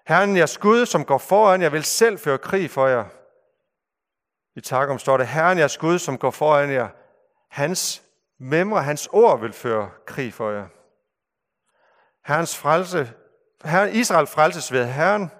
Herren, 0.06 0.36
jeres 0.36 0.58
Gud, 0.58 0.86
som 0.86 1.04
går 1.04 1.18
foran, 1.18 1.62
jeg 1.62 1.72
vil 1.72 1.84
selv 1.84 2.18
føre 2.18 2.38
krig 2.38 2.70
for 2.70 2.86
jer. 2.86 3.04
I 4.54 4.60
Targum 4.60 4.98
står 4.98 5.16
det, 5.16 5.26
Herren, 5.26 5.58
jeres 5.58 5.78
Gud, 5.78 5.98
som 5.98 6.18
går 6.18 6.30
foran 6.30 6.70
jer, 6.70 6.88
hans 7.48 8.02
memre, 8.38 8.82
hans 8.82 9.08
ord 9.12 9.40
vil 9.40 9.52
føre 9.52 9.90
krig 10.06 10.34
for 10.34 10.50
jer. 10.50 10.66
Herrens 12.24 12.58
frelse, 12.58 13.12
Herren, 13.64 13.94
Israel 13.94 14.26
frelses 14.26 14.72
ved 14.72 14.86
Herren. 14.86 15.30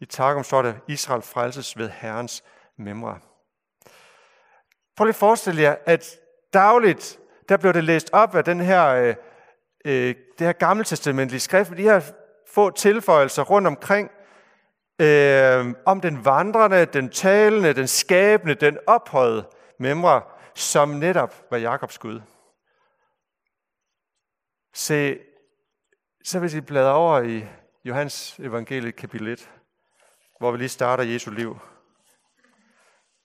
I 0.00 0.04
Targum 0.06 0.44
står 0.44 0.62
det, 0.62 0.80
Israel 0.88 1.22
frelses 1.22 1.78
ved 1.78 1.88
Herrens 1.88 2.44
memre. 2.76 3.18
Prøv 4.96 5.04
lige 5.04 5.12
at 5.12 5.16
forestille 5.16 5.62
jer, 5.62 5.76
at 5.86 6.06
dagligt, 6.52 7.18
der 7.48 7.56
blev 7.56 7.72
det 7.72 7.84
læst 7.84 8.10
op 8.12 8.34
af 8.34 8.44
den 8.44 8.60
her, 8.60 8.86
øh, 8.86 9.14
øh, 9.84 10.14
det 10.38 10.46
her 10.46 10.52
gammeltestamentlige 10.52 11.40
skrift, 11.40 11.70
med 11.70 11.78
de 11.78 11.82
her 11.82 12.00
få 12.46 12.70
tilføjelser 12.70 13.42
rundt 13.42 13.66
omkring, 13.66 14.10
øh, 14.98 15.74
om 15.86 16.00
den 16.00 16.24
vandrende, 16.24 16.84
den 16.84 17.10
talende, 17.10 17.72
den 17.72 17.88
skabende, 17.88 18.54
den 18.54 18.78
ophøjede 18.86 19.48
memre, 19.78 20.22
som 20.54 20.88
netop 20.88 21.44
var 21.50 21.56
Jakobs 21.56 21.98
Gud. 21.98 22.20
Se, 24.74 25.18
så 26.24 26.38
hvis 26.38 26.54
I 26.54 26.60
bladrer 26.60 26.92
over 26.92 27.20
i 27.20 27.46
Johannes 27.84 28.38
evangeliet 28.38 28.96
kapitel 28.96 29.28
1, 29.28 29.50
hvor 30.38 30.50
vi 30.50 30.58
lige 30.58 30.68
starter 30.68 31.04
Jesu 31.04 31.30
liv, 31.30 31.58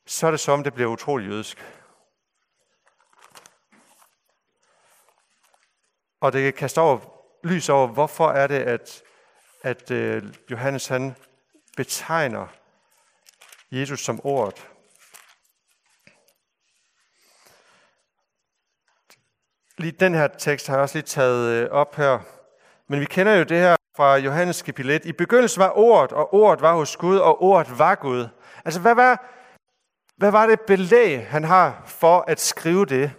så 0.05 0.27
er 0.27 0.31
det 0.31 0.39
som, 0.39 0.63
det 0.63 0.73
bliver 0.73 0.89
utrolig 0.89 1.27
jødisk. 1.29 1.78
Og 6.21 6.33
det 6.33 6.55
kaster 6.55 6.81
over, 6.81 6.99
lys 7.43 7.69
over, 7.69 7.87
hvorfor 7.87 8.29
er 8.29 8.47
det, 8.47 8.59
at 8.59 9.03
at 9.61 9.91
øh, 9.91 10.23
Johannes 10.51 10.87
han 10.87 11.15
betegner 11.77 12.47
Jesus 13.71 13.99
som 13.99 14.19
ordet. 14.23 14.67
Lige 19.77 19.91
den 19.91 20.13
her 20.13 20.27
tekst 20.27 20.67
har 20.67 20.75
jeg 20.75 20.81
også 20.81 20.97
lige 20.97 21.05
taget 21.05 21.63
øh, 21.63 21.69
op 21.71 21.95
her. 21.95 22.19
Men 22.87 22.99
vi 22.99 23.05
kender 23.05 23.33
jo 23.33 23.43
det 23.43 23.57
her 23.57 23.75
fra 23.95 24.17
Johannes 24.17 24.61
kapitel 24.61 25.01
I 25.03 25.11
begyndelsen 25.11 25.59
var 25.59 25.77
ordet, 25.77 26.11
og 26.11 26.33
ordet 26.33 26.61
var 26.61 26.75
hos 26.75 26.97
Gud, 26.97 27.17
og 27.17 27.41
ordet 27.41 27.79
var 27.79 27.95
Gud. 27.95 28.27
Altså, 28.65 28.79
hvad 28.79 28.95
var, 28.95 29.25
hvad 30.17 30.31
var 30.31 30.45
det 30.45 30.61
belæg, 30.61 31.27
han 31.27 31.43
har 31.43 31.83
for 31.85 32.23
at 32.27 32.39
skrive 32.39 32.85
det? 32.85 33.11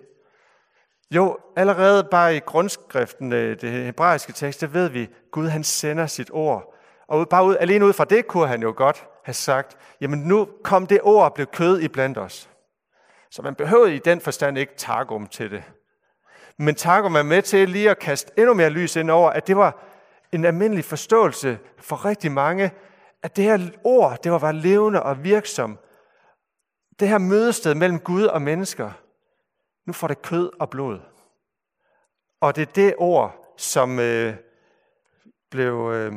Jo, 1.15 1.39
allerede 1.57 2.05
bare 2.05 2.37
i 2.37 2.41
grundskriften, 2.41 3.33
øh, 3.33 3.61
det 3.61 3.71
hebraiske 3.71 4.33
tekst, 4.33 4.61
der 4.61 4.67
ved 4.67 4.89
vi, 4.89 5.09
Gud 5.33 5.49
han 5.49 5.65
sender 5.65 6.07
sit 6.07 6.31
ord. 6.33 6.75
Og 7.09 7.29
bare 7.29 7.45
ud, 7.45 7.57
alene 7.61 7.87
ud 7.87 7.93
fra 7.93 8.05
det 8.05 8.27
kunne 8.27 8.49
han 8.49 8.63
jo 8.63 8.75
godt 8.77 9.07
have 9.25 9.35
sagt, 9.35 9.77
jamen 10.01 10.19
nu 10.19 10.49
kom 10.65 10.87
det 10.87 11.01
ord 11.03 11.25
og 11.25 11.35
blev 11.35 11.47
kød 11.47 11.81
i 11.81 11.89
blandt 11.89 12.19
os. 12.19 12.51
Så 13.31 13.43
man 13.43 13.55
behøvede 13.55 13.95
i 13.95 13.99
den 13.99 14.21
forstand 14.21 14.59
ikke 14.59 14.73
Targum 14.77 15.27
til 15.27 15.51
det. 15.51 15.63
Men 16.59 16.75
Targum 16.75 17.15
er 17.15 17.23
med 17.23 17.43
til 17.43 17.69
lige 17.69 17.91
at 17.91 17.99
kaste 17.99 18.33
endnu 18.39 18.55
mere 18.55 18.71
lys 18.71 18.97
ind 18.97 19.11
over, 19.11 19.31
at 19.31 19.47
det 19.47 19.57
var 19.57 19.79
en 20.33 20.45
almindelig 20.45 20.85
forståelse 20.85 21.59
for 21.79 22.05
rigtig 22.05 22.33
mange, 22.33 22.71
at 23.23 23.37
det 23.37 23.45
her 23.45 23.59
ord, 23.85 24.19
det 24.25 24.33
var 24.33 24.39
bare 24.39 24.53
levende 24.53 25.03
og 25.03 25.25
virksom. 25.25 25.79
Det 27.01 27.09
her 27.09 27.19
mødested 27.19 27.75
mellem 27.75 27.99
Gud 27.99 28.25
og 28.25 28.43
mennesker, 28.43 28.91
nu 29.91 29.95
får 29.95 30.09
det 30.09 30.23
kød 30.23 30.51
og 30.61 30.71
blod. 30.71 31.01
Og 32.41 32.57
det 32.57 32.63
er 32.63 32.73
det 32.73 32.95
ord, 32.99 33.55
som 33.57 33.99
øh, 33.99 34.35
blev, 35.51 35.91
øh, 35.95 36.13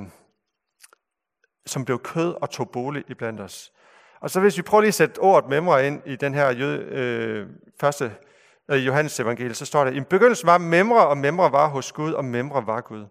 som 1.66 1.86
blev 1.86 2.00
kød 2.00 2.36
og 2.42 2.50
tog 2.50 2.70
bolig 2.70 3.04
i 3.08 3.14
blandt 3.14 3.42
os. 3.42 3.72
Og 4.20 4.30
så 4.30 4.40
hvis 4.40 4.58
vi 4.58 4.62
prøver 4.62 4.82
lige 4.82 4.88
at 4.88 4.94
sætte 4.94 5.20
ordet 5.20 5.50
memre 5.50 5.88
ind 5.88 6.02
i 6.06 6.16
den 6.16 6.34
her 6.34 6.52
jød, 6.52 6.82
øh, 6.82 7.48
første 7.80 8.16
øh, 8.72 8.86
Johannes 8.86 9.20
evangelie, 9.20 9.54
så 9.54 9.66
står 9.66 9.84
der, 9.84 9.92
i 9.92 10.02
begyndelsen 10.02 10.48
var 10.48 10.58
memre, 10.58 11.08
og 11.08 11.18
memre 11.18 11.52
var 11.52 11.68
hos 11.68 11.92
Gud, 11.92 12.14
og 12.14 12.26
memre 12.26 12.68
var 12.68 12.82
Gud. 12.82 13.06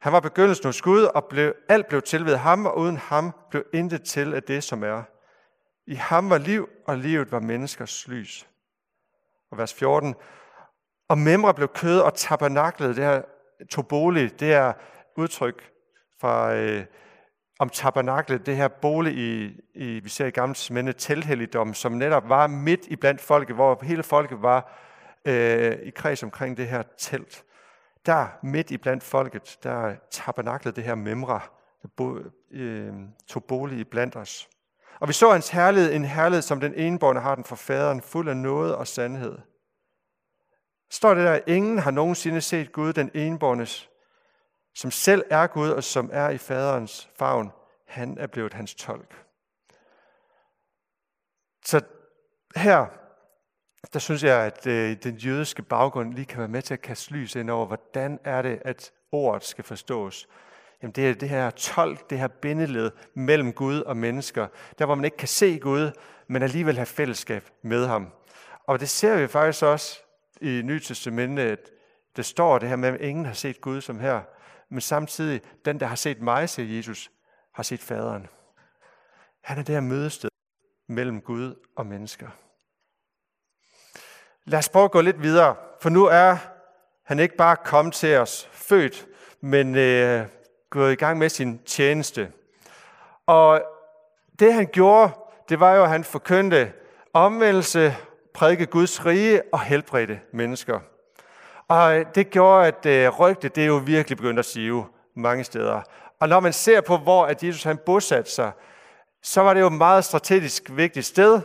Han 0.00 0.12
var 0.12 0.20
begyndelsen 0.20 0.66
hos 0.66 0.82
Gud, 0.82 1.02
og 1.02 1.24
blev, 1.24 1.54
alt 1.68 1.88
blev 1.88 2.02
til 2.02 2.24
ved 2.24 2.36
ham, 2.36 2.66
og 2.66 2.78
uden 2.78 2.96
ham 2.96 3.32
blev 3.50 3.64
intet 3.74 4.02
til 4.02 4.34
af 4.34 4.42
det, 4.42 4.64
som 4.64 4.82
er. 4.82 5.02
I 5.86 5.94
ham 5.94 6.30
var 6.30 6.38
liv, 6.38 6.68
og 6.86 6.98
livet 6.98 7.32
var 7.32 7.40
menneskers 7.40 8.08
lys. 8.08 8.46
Og 9.50 9.58
vers 9.58 9.74
14. 9.74 10.14
Og 11.08 11.18
memre 11.18 11.54
blev 11.54 11.68
kød 11.68 12.00
og 12.00 12.14
tabernaklet, 12.14 12.96
det 12.96 13.04
her 13.04 13.22
toboli, 13.70 14.28
det 14.28 14.52
er 14.52 14.72
udtryk 15.16 15.70
fra, 16.20 16.54
øh, 16.54 16.84
om 17.58 17.68
tabernaklet, 17.68 18.46
det 18.46 18.56
her 18.56 18.68
bolig, 18.68 19.18
i, 19.18 19.60
i, 19.74 20.00
vi 20.00 20.08
ser 20.08 20.26
i 20.26 20.30
gamle 20.30 20.54
testamente, 20.54 20.92
telhelligdom, 20.92 21.74
som 21.74 21.92
netop 21.92 22.28
var 22.28 22.46
midt 22.46 22.86
i 22.86 22.96
blandt 22.96 23.20
folket, 23.20 23.56
hvor 23.56 23.78
hele 23.82 24.02
folket 24.02 24.42
var 24.42 24.78
øh, 25.24 25.72
i 25.82 25.90
kreds 25.90 26.22
omkring 26.22 26.56
det 26.56 26.66
her 26.68 26.82
telt. 26.98 27.44
Der 28.06 28.26
midt 28.42 28.70
i 28.70 28.76
blandt 28.76 29.02
folket, 29.02 29.58
der 29.62 29.94
tabernaklet 30.10 30.76
det 30.76 30.84
her 30.84 30.94
memra, 30.94 31.50
der 31.82 31.88
bo, 31.96 32.18
øh, 32.50 32.94
tog 33.28 33.44
bolig 33.44 33.78
i 33.78 33.84
blandt 33.84 34.16
os. 34.16 34.48
Og 35.00 35.08
vi 35.08 35.12
så 35.12 35.32
hans 35.32 35.48
herlighed, 35.48 35.92
en 35.92 36.04
herlighed, 36.04 36.42
som 36.42 36.60
den 36.60 36.74
enborne 36.74 37.20
har 37.20 37.34
den 37.34 37.44
for 37.44 37.56
faderen, 37.56 38.02
fuld 38.02 38.28
af 38.28 38.36
noget 38.36 38.74
og 38.76 38.86
sandhed. 38.86 39.38
Står 40.90 41.14
det 41.14 41.24
der, 41.24 41.40
ingen 41.46 41.78
har 41.78 41.90
nogensinde 41.90 42.40
set 42.40 42.72
Gud, 42.72 42.92
den 42.92 43.10
enbornes, 43.14 43.90
som 44.74 44.90
selv 44.90 45.24
er 45.30 45.46
Gud 45.46 45.70
og 45.70 45.84
som 45.84 46.10
er 46.12 46.28
i 46.28 46.38
faderens 46.38 47.08
favn. 47.18 47.52
Han 47.86 48.18
er 48.18 48.26
blevet 48.26 48.54
hans 48.54 48.74
tolk. 48.74 49.24
Så 51.64 51.80
her, 52.56 52.86
der 53.92 53.98
synes 53.98 54.22
jeg, 54.24 54.44
at 54.44 54.66
øh, 54.66 54.96
den 55.02 55.16
jødiske 55.16 55.62
baggrund 55.62 56.14
lige 56.14 56.24
kan 56.24 56.38
være 56.38 56.48
med 56.48 56.62
til 56.62 56.74
at 56.74 56.82
kaste 56.82 57.12
lys 57.12 57.34
ind 57.34 57.50
over, 57.50 57.66
hvordan 57.66 58.18
er 58.24 58.42
det, 58.42 58.62
at 58.64 58.92
ordet 59.12 59.44
skal 59.44 59.64
forstås. 59.64 60.28
Jamen 60.82 60.92
det 60.92 61.10
er 61.10 61.14
det 61.14 61.28
her 61.28 61.50
tolk, 61.50 62.10
det 62.10 62.18
her 62.18 62.28
bindeled 62.28 62.90
mellem 63.14 63.52
Gud 63.52 63.80
og 63.80 63.96
mennesker. 63.96 64.46
Der 64.78 64.86
hvor 64.86 64.94
man 64.94 65.04
ikke 65.04 65.16
kan 65.16 65.28
se 65.28 65.58
Gud, 65.58 65.90
men 66.28 66.42
alligevel 66.42 66.76
have 66.76 66.86
fællesskab 66.86 67.50
med 67.62 67.86
ham. 67.86 68.12
Og 68.66 68.80
det 68.80 68.88
ser 68.88 69.16
vi 69.16 69.26
faktisk 69.26 69.62
også 69.62 69.98
i 70.40 70.62
Nytestamentet, 70.64 71.42
at 71.42 71.70
der 72.16 72.22
står 72.22 72.58
det 72.58 72.68
her 72.68 72.76
med, 72.76 72.88
at 72.88 73.00
ingen 73.00 73.24
har 73.24 73.32
set 73.32 73.60
Gud 73.60 73.80
som 73.80 74.00
her, 74.00 74.20
men 74.68 74.80
samtidig, 74.80 75.40
den, 75.64 75.80
der 75.80 75.86
har 75.86 75.96
set 75.96 76.20
mig, 76.20 76.48
siger 76.48 76.76
Jesus, 76.76 77.10
har 77.54 77.62
set 77.62 77.80
faderen. 77.80 78.26
Han 79.42 79.58
er 79.58 79.62
det 79.62 79.74
her 79.74 79.82
mødested 79.82 80.30
mellem 80.88 81.20
Gud 81.20 81.54
og 81.76 81.86
mennesker. 81.86 82.28
Lad 84.44 84.58
os 84.58 84.68
prøve 84.68 84.84
at 84.84 84.90
gå 84.90 85.00
lidt 85.00 85.22
videre, 85.22 85.56
for 85.80 85.88
nu 85.88 86.04
er 86.04 86.36
han 87.04 87.18
ikke 87.18 87.36
bare 87.36 87.56
kommet 87.56 87.94
til 87.94 88.16
os 88.16 88.48
født, 88.52 89.06
men 89.40 89.74
øh, 89.74 90.26
gået 90.76 90.92
i 90.92 90.96
gang 90.96 91.18
med 91.18 91.28
sin 91.28 91.60
tjeneste. 91.66 92.28
Og 93.26 93.62
det 94.38 94.54
han 94.54 94.66
gjorde, 94.66 95.12
det 95.48 95.60
var 95.60 95.74
jo, 95.74 95.82
at 95.82 95.88
han 95.90 96.04
forkyndte 96.04 96.72
omvendelse, 97.12 97.96
prædike 98.34 98.66
Guds 98.66 99.06
rige 99.06 99.42
og 99.52 99.60
helbredte 99.60 100.20
mennesker. 100.32 100.80
Og 101.68 102.04
det 102.14 102.30
gjorde, 102.30 102.66
at 102.66 102.86
øh, 102.86 103.08
rygtet 103.08 103.56
det 103.56 103.62
er 103.62 103.66
jo 103.66 103.76
virkelig 103.76 104.18
begyndt 104.18 104.38
at 104.38 104.44
sive 104.44 104.86
mange 105.14 105.44
steder. 105.44 105.80
Og 106.20 106.28
når 106.28 106.40
man 106.40 106.52
ser 106.52 106.80
på, 106.80 106.96
hvor 106.96 107.26
at 107.26 107.44
Jesus 107.44 107.62
han 107.62 107.78
bosatte 107.86 108.30
sig, 108.30 108.52
så 109.22 109.40
var 109.40 109.54
det 109.54 109.60
jo 109.60 109.66
et 109.66 109.72
meget 109.72 110.04
strategisk 110.04 110.70
vigtigt 110.72 111.06
sted, 111.06 111.40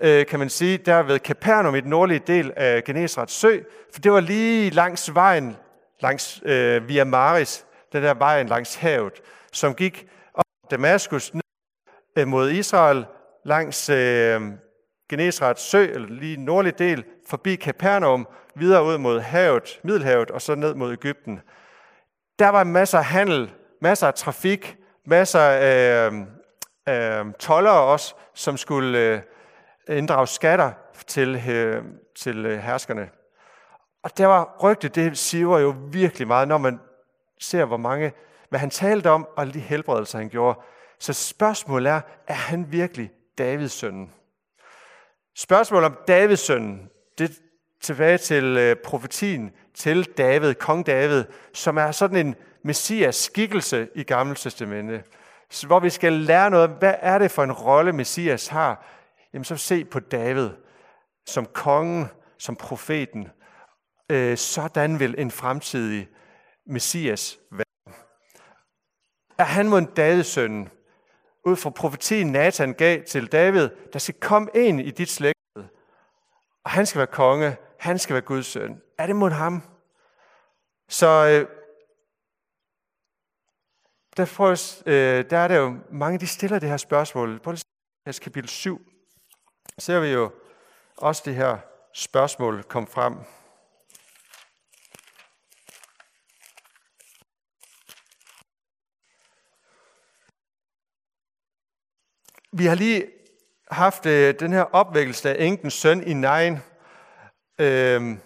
øh, 0.00 0.26
kan 0.26 0.38
man 0.38 0.48
sige, 0.48 0.78
der 0.78 1.02
ved 1.02 1.18
Capernaum 1.18 1.74
i 1.74 1.80
den 1.80 1.90
nordlige 1.90 2.22
del 2.26 2.52
af 2.56 2.84
Genesrets 2.84 3.32
sø, 3.32 3.58
for 3.92 4.00
det 4.00 4.12
var 4.12 4.20
lige 4.20 4.70
langs 4.70 5.14
vejen, 5.14 5.56
langs 6.00 6.42
øh, 6.44 6.88
Via 6.88 7.04
Maris, 7.04 7.64
den 7.92 8.02
der 8.02 8.14
vejen 8.14 8.46
langs 8.46 8.74
havet, 8.74 9.12
som 9.52 9.74
gik 9.74 10.06
op 10.34 10.70
Damaskus 10.70 11.34
ned 11.34 11.42
øh, 12.18 12.28
mod 12.28 12.50
Israel, 12.50 13.06
langs 13.44 13.88
øh, 13.88 14.40
Genesrets 15.10 15.62
sø, 15.62 15.84
eller 15.84 16.08
lige 16.08 16.44
nordlige 16.44 16.74
del, 16.78 17.04
forbi 17.28 17.56
Capernaum, 17.56 18.28
videre 18.54 18.84
ud 18.84 18.98
mod 18.98 19.20
havet, 19.20 19.80
Middelhavet, 19.84 20.30
og 20.30 20.42
så 20.42 20.54
ned 20.54 20.74
mod 20.74 20.92
Ægypten. 20.92 21.40
Der 22.38 22.48
var 22.48 22.64
masser 22.64 22.98
af 22.98 23.04
handel, 23.04 23.52
masser 23.82 24.06
af 24.06 24.14
trafik, 24.14 24.76
masser 25.06 25.40
af 25.40 26.10
øh, 26.10 26.20
øh, 26.88 27.32
tollere 27.38 27.80
også, 27.80 28.14
som 28.34 28.56
skulle 28.56 28.98
øh, 28.98 29.20
inddrage 29.96 30.26
skatter 30.26 30.72
til, 31.06 31.42
øh, 31.48 31.84
til 32.18 32.46
øh, 32.46 32.58
herskerne. 32.58 33.08
Og 34.02 34.18
der 34.18 34.26
var 34.26 34.56
rygtet, 34.62 34.94
det 34.94 35.18
siver 35.18 35.58
jo 35.58 35.74
virkelig 35.92 36.28
meget, 36.28 36.48
når 36.48 36.58
man 36.58 36.80
ser, 37.40 37.64
hvor 37.64 37.76
mange, 37.76 38.12
hvad 38.48 38.60
han 38.60 38.70
talte 38.70 39.10
om, 39.10 39.28
og 39.36 39.54
de 39.54 39.60
helbredelser, 39.60 40.18
han 40.18 40.28
gjorde. 40.28 40.60
Så 40.98 41.12
spørgsmålet 41.12 41.90
er, 41.92 42.00
er 42.26 42.34
han 42.34 42.72
virkelig 42.72 43.10
Davids 43.38 43.72
søn? 43.72 44.10
Spørgsmålet 45.36 45.86
om 45.86 45.98
Davids 46.08 46.40
søn, 46.40 46.90
det 47.18 47.30
er 47.30 47.34
tilbage 47.80 48.18
til 48.18 48.44
øh, 48.44 48.76
profetien 48.84 49.52
til 49.74 50.04
David, 50.04 50.54
kong 50.54 50.86
David, 50.86 51.24
som 51.54 51.76
er 51.76 51.90
sådan 51.90 52.26
en 52.26 52.34
messias 52.62 53.16
skikkelse 53.16 53.88
i 53.94 54.02
Gamle 54.02 54.34
Testamente, 54.34 55.02
hvor 55.66 55.80
vi 55.80 55.90
skal 55.90 56.12
lære 56.12 56.50
noget 56.50 56.70
hvad 56.70 56.94
er 57.00 57.18
det 57.18 57.30
for 57.30 57.44
en 57.44 57.52
rolle 57.52 57.92
messias 57.92 58.48
har. 58.48 58.86
Jamen 59.32 59.44
så 59.44 59.56
se 59.56 59.84
på 59.84 60.00
David 60.00 60.50
som 61.26 61.46
kongen, 61.46 62.06
som 62.38 62.56
profeten. 62.56 63.28
Øh, 64.10 64.36
sådan 64.36 65.00
vil 65.00 65.14
en 65.18 65.30
fremtidig 65.30 66.08
messias 66.68 67.38
være. 67.50 67.94
Er 69.38 69.44
han 69.44 69.68
mod 69.68 69.78
en 69.78 69.84
Davids? 69.84 70.38
Ud 71.44 71.56
fra 71.56 71.70
profetien 71.70 72.32
Nathan 72.32 72.72
gav 72.72 73.02
til 73.04 73.32
David, 73.32 73.68
der 73.92 73.98
skal 73.98 74.14
komme 74.20 74.50
ind 74.54 74.80
i 74.80 74.90
dit 74.90 75.10
slægt, 75.10 75.38
og 76.64 76.70
han 76.70 76.86
skal 76.86 76.98
være 76.98 77.06
konge, 77.06 77.56
han 77.78 77.98
skal 77.98 78.14
være 78.14 78.22
Guds 78.22 78.46
søn. 78.46 78.82
Er 78.98 79.06
det 79.06 79.16
mod 79.16 79.30
ham? 79.30 79.62
Så 80.88 81.06
øh, 81.06 81.48
der, 84.16 84.82
øh, 84.86 85.30
der 85.30 85.38
er 85.38 85.48
der 85.48 85.56
jo 85.56 85.78
mange, 85.90 86.18
de 86.18 86.26
stiller 86.26 86.58
det 86.58 86.68
her 86.68 86.76
spørgsmål. 86.76 87.40
På 87.40 87.54
kapitel 88.22 88.48
7 88.48 88.80
ser 89.78 90.00
vi 90.00 90.08
jo 90.08 90.32
også 90.96 91.22
det 91.24 91.34
her 91.34 91.58
spørgsmål 91.94 92.62
komme 92.62 92.88
frem. 92.88 93.14
Vi 102.52 102.66
har 102.66 102.74
lige 102.74 103.06
haft 103.70 104.06
øh, 104.06 104.34
den 104.40 104.52
her 104.52 104.62
opvækkelse 104.62 105.30
af 105.30 105.44
enkens 105.44 105.74
søn 105.74 106.02
i 106.08 106.14
Nein 106.14 106.58
øh, 107.60 108.18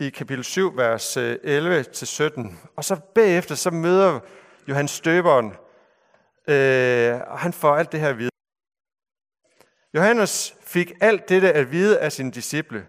i 0.00 0.10
kapitel 0.10 0.44
7, 0.44 0.76
vers 0.76 1.16
øh, 1.16 1.36
11-17. 1.44 2.52
Og 2.76 2.84
så 2.84 3.00
bagefter, 3.14 3.54
så 3.54 3.70
møder 3.70 4.20
Johannes 4.68 4.90
Støberen, 4.90 5.46
øh, 6.48 7.20
og 7.26 7.38
han 7.38 7.52
får 7.52 7.76
alt 7.76 7.92
det 7.92 8.00
her 8.00 8.08
at 8.08 8.18
vide. 8.18 8.30
Johannes 9.94 10.54
fik 10.60 10.92
alt 11.00 11.28
dette 11.28 11.52
at 11.52 11.72
vide 11.72 11.98
af 11.98 12.12
sine 12.12 12.30
disciple. 12.30 12.86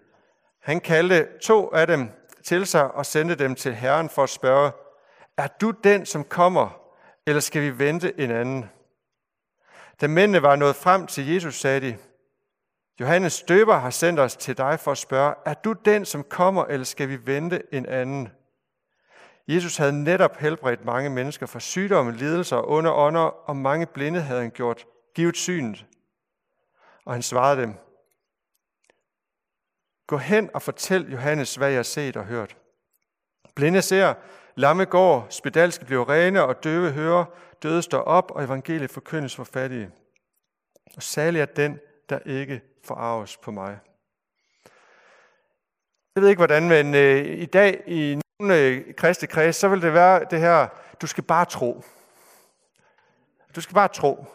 Han 0.62 0.80
kaldte 0.80 1.28
to 1.42 1.68
af 1.68 1.88
dem 1.88 2.10
til 2.44 2.66
sig 2.66 2.92
og 2.92 3.06
sendte 3.06 3.36
dem 3.36 3.56
til 3.56 3.76
Herren 3.76 4.10
for 4.10 4.24
at 4.24 4.30
spørge, 4.30 4.72
er 5.38 5.48
du 5.48 5.72
den, 5.72 6.06
som 6.06 6.24
kommer, 6.24 6.82
eller 7.28 7.40
skal 7.40 7.62
vi 7.62 7.80
vente 7.80 8.20
en 8.20 8.32
anden? 8.32 8.70
Da 10.02 10.08
mændene 10.08 10.42
var 10.42 10.56
nået 10.56 10.76
frem 10.76 11.08
til 11.08 11.28
Jesus, 11.28 11.60
sagde 11.60 11.82
de, 11.82 11.98
Johannes 13.00 13.34
Støber 13.34 13.76
har 13.76 13.90
sendt 13.90 14.20
os 14.20 14.36
til 14.36 14.58
dig 14.58 14.80
for 14.80 14.92
at 14.92 14.98
spørge, 14.98 15.36
er 15.46 15.54
du 15.54 15.74
den, 15.74 16.06
som 16.06 16.24
kommer, 16.24 16.66
eller 16.66 16.86
skal 16.86 17.10
vi 17.10 17.26
vente 17.26 17.62
en 17.72 17.86
anden? 17.86 18.30
Jesus 19.48 19.78
havde 19.78 20.04
netop 20.04 20.38
helbredt 20.38 20.86
mange 20.86 21.10
mennesker 21.10 21.46
for 21.46 21.60
sygdomme, 21.60 22.12
lidelser 22.12 22.58
og 22.58 22.70
under 22.70 22.92
ånder, 22.92 23.50
og 23.50 23.58
mange 23.58 23.86
blinde 23.86 24.22
havde 24.22 24.42
han 24.42 24.52
gjort 24.52 24.86
givet 25.16 25.38
synet. 25.38 25.86
Og 27.06 27.14
han 27.14 27.22
svarede 27.22 27.62
dem, 27.62 27.76
Gå 30.08 30.18
hen 30.18 30.50
og 30.54 30.62
fortæl 30.62 31.12
Johannes, 31.12 31.56
hvad 31.56 31.70
jeg 31.70 31.78
har 31.78 31.84
set 31.84 32.18
og 32.18 32.26
hørt. 32.26 32.58
Blinde 33.56 33.82
ser, 33.82 34.14
lamme 34.56 34.86
går, 34.86 35.28
spedalske 35.30 35.86
bliver 35.86 36.10
rene, 36.10 36.44
og 36.44 36.64
døve 36.64 36.92
hører, 36.92 37.26
døde 37.64 37.82
står 37.82 38.02
op, 38.02 38.32
og 38.32 38.44
evangeliet 38.44 38.92
forkyndes 38.92 39.36
for 39.36 39.44
fattige. 39.44 39.92
Og 40.96 41.04
særlig 41.04 41.42
er 41.42 41.46
den, 41.46 41.80
der 42.10 42.20
ikke 42.26 42.62
forarves 42.84 43.38
på 43.38 43.52
mig. 43.52 43.80
Jeg 46.16 46.22
ved 46.24 46.30
ikke 46.30 46.40
hvordan, 46.40 46.70
men 46.70 46.96
øh, 46.96 47.26
i 47.26 47.46
dag 47.46 47.84
i 47.88 48.22
nogle 48.40 48.58
øh, 48.58 48.94
kristne 48.96 49.28
kreds, 49.28 49.56
så 49.56 49.68
vil 49.68 49.82
det 49.82 49.94
være 49.94 50.26
det 50.32 50.40
her, 50.40 50.68
du 51.02 51.08
skal 51.08 51.24
bare 51.24 51.46
tro. 51.46 51.84
Du 53.56 53.62
skal 53.62 53.74
bare 53.74 53.88
tro. 53.88 54.26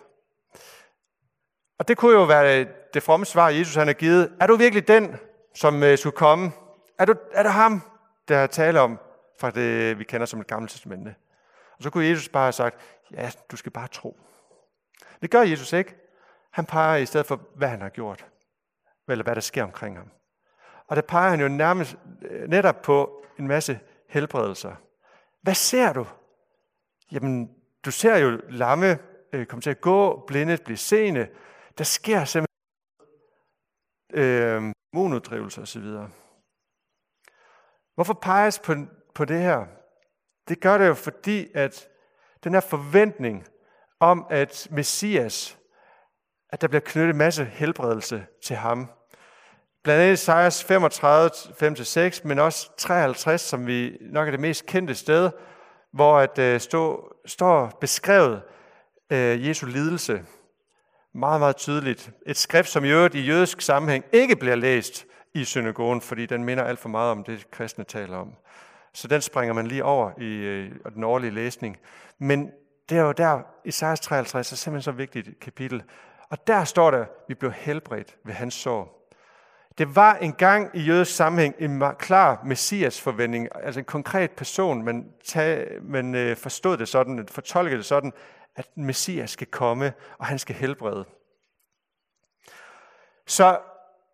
Og 1.78 1.88
det 1.88 1.96
kunne 1.96 2.12
jo 2.12 2.24
være 2.24 2.60
øh, 2.60 2.66
det 2.94 3.02
fromme 3.02 3.26
svar, 3.26 3.48
Jesus 3.48 3.74
han 3.74 3.86
har 3.86 3.94
givet. 3.94 4.32
Er 4.40 4.46
du 4.46 4.56
virkelig 4.56 4.88
den, 4.88 5.16
som 5.54 5.82
øh, 5.82 5.98
skulle 5.98 6.16
komme? 6.16 6.52
Er, 6.98 7.04
du, 7.04 7.14
er 7.32 7.42
det 7.42 7.52
ham, 7.52 7.82
der 8.28 8.46
taler 8.46 8.80
om 8.80 8.98
fra 9.40 9.50
det, 9.50 9.98
vi 9.98 10.04
kender 10.04 10.26
som 10.26 10.40
et 10.40 10.46
gammelt 10.46 10.72
testamente? 10.72 11.14
Og 11.76 11.82
så 11.82 11.90
kunne 11.90 12.06
Jesus 12.06 12.28
bare 12.28 12.44
have 12.44 12.52
sagt, 12.52 12.76
ja, 13.12 13.30
du 13.50 13.56
skal 13.56 13.72
bare 13.72 13.88
tro. 13.88 14.20
Det 15.22 15.30
gør 15.30 15.42
Jesus 15.42 15.72
ikke. 15.72 15.96
Han 16.50 16.66
peger 16.66 16.96
i 16.96 17.06
stedet 17.06 17.26
for, 17.26 17.40
hvad 17.54 17.68
han 17.68 17.80
har 17.80 17.88
gjort. 17.88 18.26
Eller 19.08 19.24
hvad 19.24 19.34
der 19.34 19.40
sker 19.40 19.62
omkring 19.62 19.96
ham. 19.96 20.10
Og 20.86 20.96
der 20.96 21.02
peger 21.02 21.30
han 21.30 21.40
jo 21.40 21.48
nærmest 21.48 21.96
øh, 22.22 22.48
netop 22.48 22.82
på 22.82 23.24
en 23.38 23.48
masse 23.48 23.80
helbredelser. 24.08 24.74
Hvad 25.42 25.54
ser 25.54 25.92
du? 25.92 26.06
Jamen, 27.12 27.50
du 27.84 27.90
ser 27.90 28.16
jo 28.16 28.40
lamme 28.48 28.98
øh, 29.32 29.46
komme 29.46 29.62
til 29.62 29.70
at 29.70 29.80
gå, 29.80 30.24
blinde 30.26 30.58
blive 30.64 30.76
seende. 30.76 31.28
Der 31.78 31.84
sker 31.84 32.24
simpelthen 32.24 32.48
øh, 34.12 34.74
monoddrivelse 34.92 35.62
osv. 35.62 35.86
Hvorfor 37.94 38.14
peges 38.14 38.58
på, 38.58 38.74
på 39.14 39.24
det 39.24 39.40
her? 39.40 39.66
Det 40.48 40.60
gør 40.60 40.78
det 40.78 40.86
jo 40.86 40.94
fordi, 40.94 41.50
at 41.54 41.88
den 42.44 42.54
her 42.54 42.60
forventning 42.60 43.44
om, 44.00 44.26
at 44.30 44.68
Messias, 44.70 45.58
at 46.50 46.60
der 46.60 46.68
bliver 46.68 46.80
knyttet 46.84 47.10
en 47.10 47.18
masse 47.18 47.44
helbredelse 47.44 48.26
til 48.44 48.56
ham. 48.56 48.90
Blandt 49.84 50.02
andet 50.02 50.12
Isaias 50.12 50.64
35, 50.64 51.30
5-6, 51.30 52.20
men 52.24 52.38
også 52.38 52.70
53, 52.76 53.40
som 53.40 53.66
vi 53.66 53.96
nok 54.00 54.26
er 54.26 54.30
det 54.30 54.40
mest 54.40 54.66
kendte 54.66 54.94
sted, 54.94 55.30
hvor 55.92 56.18
at 56.18 56.54
uh, 56.54 56.60
stå, 56.60 57.12
står 57.26 57.78
beskrevet 57.80 58.42
uh, 59.10 59.46
Jesu 59.46 59.66
lidelse. 59.66 60.24
Meget, 61.14 61.40
meget 61.40 61.56
tydeligt. 61.56 62.10
Et 62.26 62.36
skrift, 62.36 62.68
som 62.68 62.84
i 62.84 62.90
øvrigt 62.90 63.14
i 63.14 63.20
jødisk 63.20 63.60
sammenhæng 63.60 64.04
ikke 64.12 64.36
bliver 64.36 64.56
læst 64.56 65.06
i 65.34 65.44
synagogen, 65.44 66.00
fordi 66.00 66.26
den 66.26 66.44
minder 66.44 66.64
alt 66.64 66.78
for 66.78 66.88
meget 66.88 67.10
om 67.10 67.24
det, 67.24 67.50
kristne 67.50 67.84
taler 67.84 68.16
om. 68.16 68.32
Så 68.94 69.08
den 69.08 69.20
springer 69.20 69.54
man 69.54 69.66
lige 69.66 69.84
over 69.84 70.10
i 70.20 70.34
øh, 70.34 70.70
den 70.94 71.04
årlige 71.04 71.30
læsning. 71.30 71.78
Men 72.18 72.50
det 72.88 72.98
er 72.98 73.02
jo 73.02 73.12
der, 73.12 73.40
Isaias 73.64 74.00
53 74.00 74.52
er 74.52 74.56
simpelthen 74.56 74.82
så 74.82 74.92
vigtigt 74.92 75.28
et 75.28 75.40
kapitel. 75.40 75.82
Og 76.30 76.46
der 76.46 76.64
står 76.64 76.90
der, 76.90 77.04
vi 77.28 77.34
blev 77.34 77.52
helbredt 77.52 78.16
ved 78.24 78.34
hans 78.34 78.54
sår. 78.54 78.98
Det 79.78 79.96
var 79.96 80.14
engang 80.14 80.70
i 80.74 80.80
jødisk 80.80 81.16
sammenhæng 81.16 81.54
en 81.58 81.82
klar 81.98 82.42
messias 82.44 83.00
forventning, 83.00 83.48
altså 83.54 83.80
en 83.80 83.84
konkret 83.84 84.30
person, 84.30 84.84
men, 84.84 85.12
tag, 85.24 85.68
men 85.82 86.14
øh, 86.14 86.36
forstod 86.36 86.76
det 86.76 86.88
sådan, 86.88 87.28
fortolkede 87.30 87.76
det 87.76 87.84
sådan, 87.84 88.12
at 88.56 88.76
messias 88.76 89.30
skal 89.30 89.46
komme, 89.46 89.92
og 90.18 90.26
han 90.26 90.38
skal 90.38 90.54
helbrede. 90.54 91.04
Så 93.26 93.58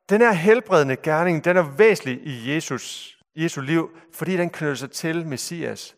den 0.09 0.21
her 0.21 0.33
helbredende 0.33 0.97
gerning, 0.97 1.45
den 1.45 1.57
er 1.57 1.77
væsentlig 1.77 2.21
i 2.27 2.55
Jesus, 2.55 3.17
Jesu 3.37 3.61
liv, 3.61 3.91
fordi 4.13 4.37
den 4.37 4.51
knytter 4.51 4.75
sig 4.75 4.91
til 4.91 5.27
Messias. 5.27 5.97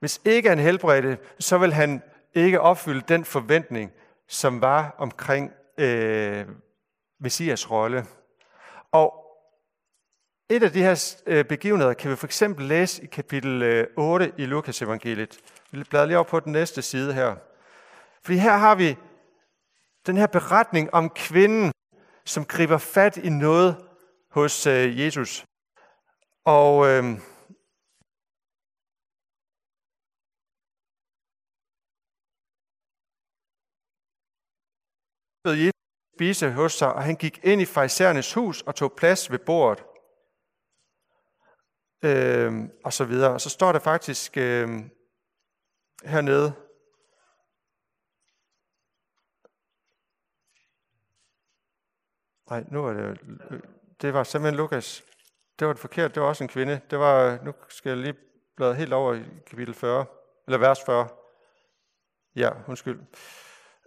Hvis 0.00 0.20
ikke 0.24 0.48
han 0.48 0.58
helbredte, 0.58 1.18
så 1.38 1.58
vil 1.58 1.72
han 1.72 2.02
ikke 2.34 2.60
opfylde 2.60 3.02
den 3.08 3.24
forventning, 3.24 3.92
som 4.28 4.60
var 4.60 4.94
omkring 4.98 5.52
øh, 5.78 6.46
Messias 7.20 7.70
rolle. 7.70 8.06
Og 8.92 9.14
et 10.50 10.62
af 10.62 10.72
de 10.72 10.82
her 10.82 11.14
øh, 11.26 11.44
begivenheder 11.44 11.92
kan 11.92 12.10
vi 12.10 12.16
for 12.16 12.26
eksempel 12.26 12.66
læse 12.66 13.02
i 13.02 13.06
kapitel 13.06 13.62
øh, 13.62 13.86
8 13.96 14.32
i 14.38 14.46
Lukas 14.46 14.82
evangeliet. 14.82 15.38
Vi 15.70 15.84
bladrer 15.84 16.06
lige 16.06 16.16
over 16.16 16.24
på 16.24 16.40
den 16.40 16.52
næste 16.52 16.82
side 16.82 17.14
her. 17.14 17.36
Fordi 18.24 18.38
her 18.38 18.56
har 18.56 18.74
vi 18.74 18.96
den 20.06 20.16
her 20.16 20.26
beretning 20.26 20.94
om 20.94 21.10
kvinden, 21.10 21.72
som 22.24 22.44
griber 22.44 22.78
fat 22.78 23.16
i 23.16 23.28
noget 23.28 23.76
hos 24.30 24.66
øh, 24.66 25.00
Jesus. 25.00 25.44
Og 26.44 26.86
øh, 26.86 27.04
bød 35.44 35.54
Jesus 35.54 35.80
spise 36.16 36.50
hos 36.50 36.72
sig, 36.72 36.92
og 36.92 37.02
han 37.02 37.16
gik 37.16 37.40
ind 37.44 37.60
i 37.60 37.66
farisæernes 37.66 38.34
hus 38.34 38.62
og 38.62 38.74
tog 38.74 38.92
plads 38.92 39.30
ved 39.30 39.38
bordet. 39.38 39.84
Øh, 42.04 42.52
og 42.84 42.92
så 42.92 43.04
videre. 43.04 43.32
Og 43.32 43.40
så 43.40 43.50
står 43.50 43.72
der 43.72 43.78
faktisk 43.78 44.36
øh, 44.36 44.68
hernede, 46.04 46.52
Nej, 52.50 52.64
nu 52.68 52.86
er 52.86 52.92
det... 52.92 53.20
Øh, 53.50 53.60
det 54.00 54.14
var 54.14 54.24
simpelthen 54.24 54.56
Lukas. 54.56 55.09
Det 55.60 55.66
var 55.66 55.72
det 55.72 55.80
forkert. 55.80 56.14
Det 56.14 56.22
var 56.22 56.28
også 56.28 56.44
en 56.44 56.48
kvinde. 56.48 56.80
Det 56.90 56.98
var... 56.98 57.38
Nu 57.44 57.54
skal 57.68 57.90
jeg 57.90 57.98
lige 57.98 58.14
bladre 58.56 58.74
helt 58.74 58.92
over 58.92 59.14
i 59.14 59.22
kapitel 59.46 59.74
40. 59.74 60.06
Eller 60.46 60.58
vers 60.58 60.78
40. 60.86 61.08
Ja, 62.36 62.50
undskyld. 62.68 63.00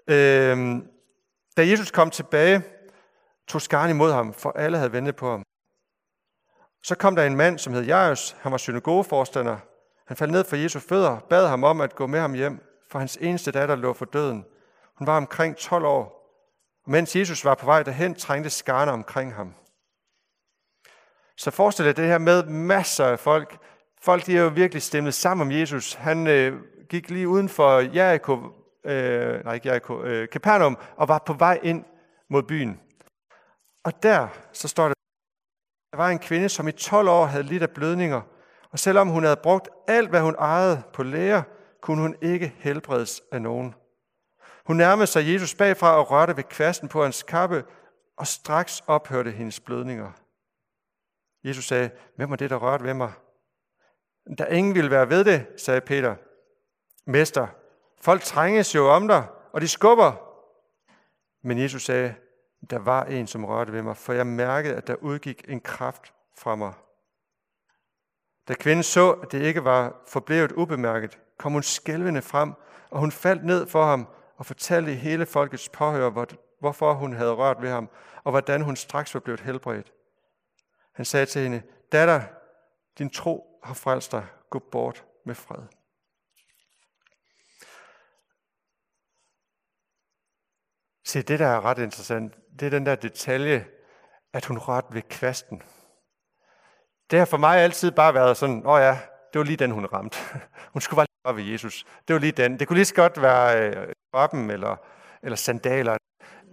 Øhm, 0.08 0.88
da 1.58 1.68
Jesus 1.68 1.92
kom 1.92 2.10
tilbage, 2.10 2.64
tog 3.48 3.62
skaren 3.62 3.90
imod 3.90 4.12
ham, 4.12 4.34
for 4.34 4.52
alle 4.52 4.78
havde 4.78 4.92
ventet 4.92 5.16
på 5.16 5.30
ham. 5.32 5.44
Så 6.84 6.96
kom 6.96 7.16
der 7.16 7.24
en 7.26 7.36
mand, 7.36 7.60
som 7.60 7.74
hed 7.74 7.84
Jairus. 7.84 8.36
Han 8.40 8.52
var 8.52 8.58
synagogeforstander. 8.58 9.58
Han 10.08 10.18
faldt 10.18 10.34
ned 10.34 10.44
for 10.44 10.56
Jesu 10.56 10.80
fødder, 10.80 11.20
bad 11.20 11.48
ham 11.48 11.64
om 11.64 11.82
at 11.82 11.96
gå 11.96 12.08
med 12.08 12.20
ham 12.20 12.34
hjem, 12.34 12.60
for 12.90 13.00
hans 13.00 13.18
eneste 13.22 13.52
datter 13.52 13.76
lå 13.76 13.94
for 13.94 14.06
døden. 14.06 14.46
Hun 14.96 15.08
var 15.08 15.18
omkring 15.18 15.58
12 15.58 15.86
år. 15.86 16.04
Og 16.86 16.92
mens 16.92 17.16
Jesus 17.16 17.46
var 17.46 17.56
på 17.56 17.66
vej 17.66 17.84
derhen, 17.84 18.16
trængte 18.16 18.50
skarne 18.50 18.92
omkring 18.92 19.34
ham. 19.36 19.54
Så 21.38 21.52
forestil 21.52 21.86
dig 21.86 21.98
det 21.98 22.08
her 22.08 22.17
med 22.17 22.43
masser 22.46 23.06
af 23.06 23.19
folk. 23.19 23.58
Folk 24.02 24.26
de 24.26 24.38
er 24.38 24.41
jo 24.41 24.48
virkelig 24.48 24.82
stemmet 24.82 25.13
sammen 25.13 25.48
om 25.48 25.52
Jesus. 25.52 25.93
Han 25.93 26.28
øh, 26.28 26.62
gik 26.89 27.10
lige 27.10 27.28
uden 27.28 27.50
for 27.50 27.80
Jericho, 27.80 28.39
øh, 28.86 29.46
nej 29.46 29.54
ikke 29.54 29.67
Jericho, 29.67 30.04
øh, 30.04 30.28
Capernaum, 30.28 30.78
og 30.98 31.08
var 31.08 31.24
på 31.26 31.34
vej 31.34 31.60
ind 31.63 31.84
mod 32.30 32.43
byen. 32.43 32.80
Og 33.84 34.04
der, 34.04 34.28
så 34.54 34.67
står 34.67 34.88
der, 34.88 34.93
der 35.91 35.98
var 35.98 36.10
en 36.10 36.19
kvinde, 36.19 36.50
som 36.50 36.67
i 36.67 36.72
12 36.72 37.10
år 37.10 37.26
havde 37.26 37.43
lidt 37.43 37.63
af 37.63 37.69
blødninger, 37.69 38.22
og 38.72 38.80
selvom 38.80 39.08
hun 39.08 39.24
havde 39.24 39.39
brugt 39.43 39.69
alt, 39.88 40.10
hvad 40.10 40.22
hun 40.22 40.36
ejede 40.39 40.84
på 40.93 41.04
læger, 41.04 41.43
kunne 41.82 42.02
hun 42.02 42.15
ikke 42.22 42.54
helbredes 42.58 43.22
af 43.32 43.41
nogen. 43.41 43.76
Hun 44.65 44.78
nærmede 44.78 45.08
sig 45.08 45.34
Jesus 45.34 45.56
bagfra 45.56 45.98
og 45.98 46.12
rørte 46.12 46.38
ved 46.38 46.43
kvasten 46.43 46.89
på 46.89 47.04
hans 47.04 47.24
kappe, 47.24 47.63
og 48.17 48.28
straks 48.28 48.84
ophørte 48.88 49.32
hendes 49.32 49.60
blødninger. 49.60 50.12
Jesus 51.43 51.65
sagde, 51.65 51.89
hvem 52.15 52.29
var 52.29 52.36
det, 52.36 52.49
der 52.49 52.56
rørte 52.56 52.84
ved 52.84 52.93
mig? 52.93 53.12
Der 54.38 54.45
ingen 54.45 54.75
ville 54.75 54.91
være 54.91 55.10
ved 55.10 55.23
det, 55.23 55.47
sagde 55.58 55.82
Peter. 55.82 56.15
Mester, 57.06 57.47
folk 58.01 58.21
trænges 58.21 58.75
jo 58.75 58.89
om 58.89 59.08
dig, 59.08 59.27
og 59.51 59.62
de 59.62 59.67
skubber. 59.67 60.13
Men 61.41 61.60
Jesus 61.60 61.84
sagde, 61.84 62.15
der 62.69 62.79
var 62.79 63.03
en, 63.03 63.27
som 63.27 63.45
rørte 63.45 63.73
ved 63.73 63.82
mig, 63.82 63.97
for 63.97 64.13
jeg 64.13 64.27
mærkede, 64.27 64.75
at 64.75 64.88
der 64.88 64.95
udgik 64.95 65.45
en 65.47 65.62
kraft 65.62 66.13
fra 66.38 66.56
mig. 66.56 66.73
Da 68.47 68.53
kvinden 68.53 68.84
så, 68.84 69.12
at 69.12 69.32
det 69.32 69.41
ikke 69.41 69.63
var 69.63 70.01
forblevet 70.08 70.51
ubemærket, 70.51 71.19
kom 71.38 71.51
hun 71.51 71.63
skælvende 71.63 72.21
frem, 72.21 72.53
og 72.89 72.99
hun 72.99 73.12
faldt 73.12 73.45
ned 73.45 73.67
for 73.67 73.86
ham 73.86 74.08
og 74.38 74.45
fortalte 74.45 74.93
hele 74.93 75.25
folkets 75.25 75.69
påhør, 75.69 76.25
hvorfor 76.60 76.93
hun 76.93 77.13
havde 77.13 77.34
rørt 77.34 77.62
ved 77.62 77.69
ham, 77.69 77.89
og 78.23 78.32
hvordan 78.32 78.62
hun 78.62 78.75
straks 78.75 79.13
var 79.13 79.19
blevet 79.19 79.39
helbredt. 79.39 79.91
Han 80.93 81.06
sagde 81.06 81.25
til 81.25 81.41
hende, 81.41 81.63
datter, 81.91 82.21
din 82.97 83.10
tro 83.10 83.60
har 83.63 83.73
frelst 83.73 84.12
dig, 84.12 84.27
gå 84.49 84.60
bort 84.60 85.06
med 85.25 85.36
fred. 85.36 85.63
Se, 91.06 91.21
det 91.21 91.39
der 91.39 91.47
er 91.47 91.65
ret 91.65 91.77
interessant, 91.77 92.36
det 92.60 92.65
er 92.65 92.69
den 92.69 92.86
der 92.86 92.95
detalje, 92.95 93.67
at 94.34 94.45
hun 94.45 94.58
rørte 94.58 94.88
ved 94.91 95.01
kvasten. 95.01 95.63
Det 97.12 97.19
har 97.19 97.25
for 97.25 97.38
mig 97.38 97.58
altid 97.60 97.91
bare 97.91 98.13
været 98.13 98.38
sådan, 98.38 98.65
åh 98.65 98.73
oh 98.73 98.79
ja, 98.82 98.99
det 99.34 99.39
var 99.39 99.45
lige 99.45 99.58
den, 99.58 99.71
hun 99.71 99.86
ramte. 99.86 100.17
Hun 100.73 100.82
skulle 100.82 100.97
bare 100.97 101.36
lige 101.36 101.45
ved 101.45 101.51
Jesus. 101.51 101.86
Det 102.08 102.13
var 102.13 102.19
lige 102.19 102.32
den. 102.32 102.60
Det 102.60 102.67
kunne 102.67 102.77
lige 102.77 102.86
så 102.86 102.95
godt 102.95 103.21
være 103.21 103.69
øh, 103.69 103.93
kroppen, 104.13 104.49
eller, 104.49 104.75
eller 105.23 105.36
sandaler, 105.36 105.97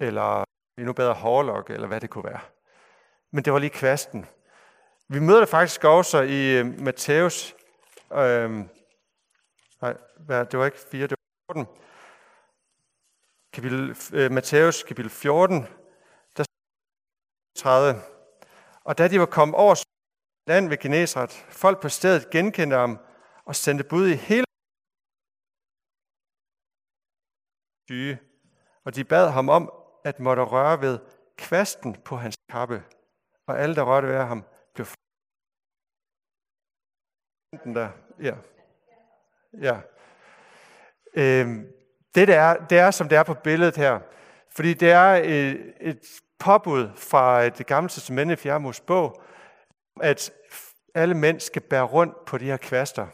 eller 0.01 0.45
endnu 0.79 0.93
bedre 0.93 1.15
hårlok, 1.15 1.71
eller 1.71 1.87
hvad 1.87 2.01
det 2.01 2.11
kunne 2.11 2.25
være. 2.25 2.41
Men 3.31 3.45
det 3.45 3.53
var 3.53 3.59
lige 3.59 3.71
kvasten. 3.71 4.27
Vi 5.09 5.21
møder 5.21 5.41
det 5.41 5.49
faktisk 5.49 5.85
også 5.85 6.23
i 6.23 6.61
uh, 6.61 6.67
Matthæus, 6.81 7.57
øh, 8.13 8.45
øhm, 8.45 8.69
nej, 9.83 9.97
det 10.29 10.59
var 10.59 10.65
ikke 10.65 10.79
4, 10.91 11.07
det 11.07 11.17
var 11.49 11.55
14. 11.55 11.75
Kapitel, 13.53 13.97
øh, 14.13 14.27
uh, 14.27 14.33
Matthæus 14.33 14.83
kapitel 14.83 15.11
14, 15.11 15.67
der 16.37 16.45
30. 17.57 18.01
Og 18.85 18.99
da 18.99 19.09
de 19.09 19.21
var 19.21 19.27
kommet 19.27 19.57
over 19.57 19.85
land 20.47 20.69
ved 20.69 20.79
Genesaret, 20.79 21.33
folk 21.51 21.83
på 21.83 21.89
stedet 21.89 22.31
genkendte 22.31 22.77
ham 22.77 22.99
og 23.45 23.57
sendte 23.57 23.85
bud 23.85 24.09
i 24.09 24.15
hele 24.15 24.45
syge, 27.89 28.19
og 28.85 28.95
de 28.95 29.05
bad 29.05 29.31
ham 29.31 29.49
om 29.49 29.73
at 30.05 30.21
måtte 30.21 30.43
røre 30.43 30.81
ved 30.81 30.99
kvasten 31.37 31.95
på 31.95 32.17
hans 32.17 32.37
kappe, 32.49 32.83
og 33.51 33.61
alle, 33.61 33.75
der 33.75 33.83
rørte 33.83 34.09
ved 34.09 34.25
ham, 34.25 34.45
blev 34.75 34.87
den 37.65 37.75
der. 37.75 37.89
Ja. 38.23 38.35
Ja. 39.61 39.81
Øhm, 41.15 41.67
det, 42.15 42.29
der 42.29 42.41
er, 42.41 42.67
det 42.67 42.79
er, 42.79 42.91
som 42.91 43.09
det 43.09 43.19
er 43.19 43.23
på 43.23 43.35
billedet 43.35 43.77
her. 43.77 44.01
Fordi 44.55 44.75
det 44.75 44.91
er 44.91 45.15
et, 45.15 45.73
et 45.81 46.01
påbud 46.39 46.89
fra 46.97 47.45
øh, 47.45 47.59
det 47.59 47.67
gamle 47.67 47.89
testamente 47.89 48.33
i 48.33 48.37
Fjermos 48.37 48.81
bog, 48.81 49.23
at 50.01 50.33
alle 50.95 51.15
mænd 51.15 51.41
skal 51.41 51.63
bære 51.63 51.83
rundt 51.83 52.25
på 52.25 52.39
de 52.39 52.45
her 52.45 52.57
kvaster. 52.57 53.07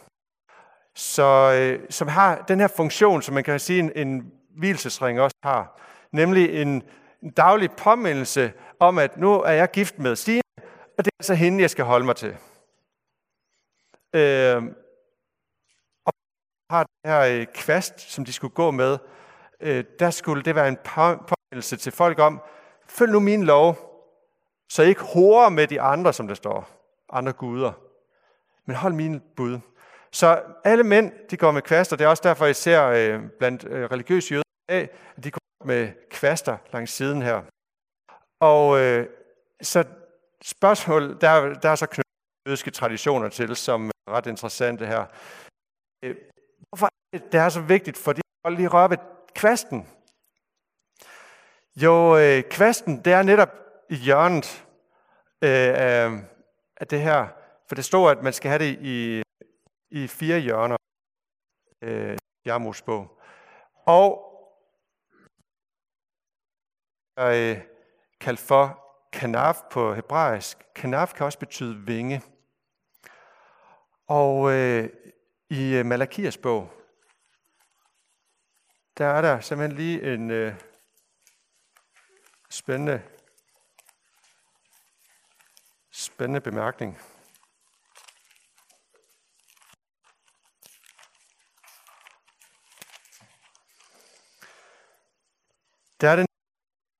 Så, 0.94 1.52
øh, 1.60 1.90
som 1.90 2.08
har 2.08 2.44
den 2.48 2.60
her 2.60 2.68
funktion, 2.68 3.22
som 3.22 3.34
man 3.34 3.44
kan 3.44 3.60
sige 3.60 3.78
en, 3.78 3.92
en 3.94 4.32
hvilesesring 4.58 5.20
også 5.20 5.36
har. 5.42 5.80
Nemlig 6.12 6.62
en, 6.62 6.82
en 7.22 7.30
daglig 7.30 7.70
påmindelse 7.70 8.52
om, 8.80 8.98
at 8.98 9.16
nu 9.16 9.32
er 9.32 9.52
jeg 9.52 9.70
gift 9.70 9.98
med 9.98 10.16
Stine, 10.16 10.42
og 10.98 11.04
det 11.04 11.12
er 11.20 11.24
så 11.24 11.34
hende, 11.34 11.62
jeg 11.62 11.70
skal 11.70 11.84
holde 11.84 12.06
mig 12.06 12.16
til. 12.16 12.36
Øh, 14.14 14.62
og 16.06 16.12
har 16.70 16.84
den 16.84 17.10
her 17.10 17.20
øh, 17.20 17.46
kvast, 17.54 18.00
som 18.00 18.24
de 18.24 18.32
skulle 18.32 18.54
gå 18.54 18.70
med, 18.70 18.98
øh, 19.60 19.84
der 19.98 20.10
skulle 20.10 20.42
det 20.42 20.54
være 20.54 20.68
en 20.68 20.78
påmindelse 20.84 21.76
til 21.76 21.92
folk 21.92 22.18
om, 22.18 22.42
følg 22.86 23.12
nu 23.12 23.20
min 23.20 23.44
lov, 23.44 23.76
så 24.68 24.82
I 24.82 24.88
ikke 24.88 25.02
horer 25.02 25.48
med 25.48 25.66
de 25.66 25.80
andre, 25.80 26.12
som 26.12 26.28
der 26.28 26.34
står, 26.34 26.68
andre 27.12 27.32
guder. 27.32 27.72
Men 28.66 28.76
hold 28.76 28.92
min 28.92 29.22
bud. 29.36 29.58
Så 30.12 30.42
alle 30.64 30.84
mænd, 30.84 31.12
de 31.30 31.36
går 31.36 31.50
med 31.50 31.62
kvaster. 31.62 31.96
Det 31.96 32.04
er 32.04 32.08
også 32.08 32.22
derfor, 32.26 32.46
I 32.46 32.54
ser 32.54 32.86
øh, 32.86 33.22
blandt 33.38 33.64
øh, 33.64 33.84
religiøse 33.84 34.34
jøder 34.34 34.42
af, 34.68 34.90
at 35.16 35.24
de 35.24 35.30
går 35.30 35.64
med 35.64 35.88
kvaster 36.10 36.56
langs 36.72 36.92
siden 36.92 37.22
her. 37.22 37.42
Og 38.40 38.80
øh, 38.80 39.08
så 39.62 39.84
spørgsmål, 40.42 41.20
der, 41.20 41.54
der 41.54 41.68
er 41.68 41.74
så 41.74 41.86
knyttet 41.86 42.12
jødiske 42.48 42.70
traditioner 42.70 43.28
til, 43.28 43.56
som 43.56 43.86
er 43.88 44.12
ret 44.12 44.26
interessante 44.26 44.86
her. 44.86 45.06
Øh, 46.02 46.16
hvorfor 46.68 46.86
er 46.86 47.18
det, 47.18 47.32
det 47.32 47.40
er 47.40 47.48
så 47.48 47.60
vigtigt 47.60 47.98
for 47.98 48.12
de 48.12 48.20
folk 48.46 48.56
lige 48.56 48.68
røre 48.68 48.90
ved 48.90 48.98
kvasten? 49.34 49.88
Jo, 51.76 52.16
øh, 52.16 52.42
kvasten, 52.42 53.04
det 53.04 53.12
er 53.12 53.22
netop 53.22 53.52
i 53.90 53.94
hjørnet. 53.94 54.66
øh, 55.42 56.36
af 56.76 56.86
det 56.86 57.00
her. 57.00 57.28
For 57.68 57.74
det 57.74 57.84
står, 57.84 58.10
at 58.10 58.22
man 58.22 58.32
skal 58.32 58.48
have 58.48 58.64
det 58.64 58.78
i, 58.80 59.22
i 59.90 60.06
fire 60.06 60.38
hjørner. 60.38 60.76
Øh, 61.82 62.18
Jarmus 62.46 62.82
bog. 62.82 63.20
Og 63.86 64.08
øh, 67.18 67.75
kaldt 68.20 68.40
for 68.40 68.86
kanaf 69.12 69.56
på 69.70 69.94
hebraisk. 69.94 70.58
Kanaf 70.74 71.12
kan 71.12 71.26
også 71.26 71.38
betyde 71.38 71.86
vinge. 71.86 72.22
Og 74.06 74.52
øh, 74.52 74.90
i 75.50 75.74
øh, 75.74 75.86
Malakias 75.86 76.38
bog, 76.38 76.72
der 78.98 79.06
er 79.06 79.20
der 79.20 79.40
simpelthen 79.40 79.76
lige 79.76 80.14
en 80.14 80.30
øh, 80.30 80.54
spændende, 82.50 83.02
spændende 85.90 86.40
bemærkning. 86.40 86.98
Der 96.00 96.10
er 96.10 96.16
den 96.16 96.26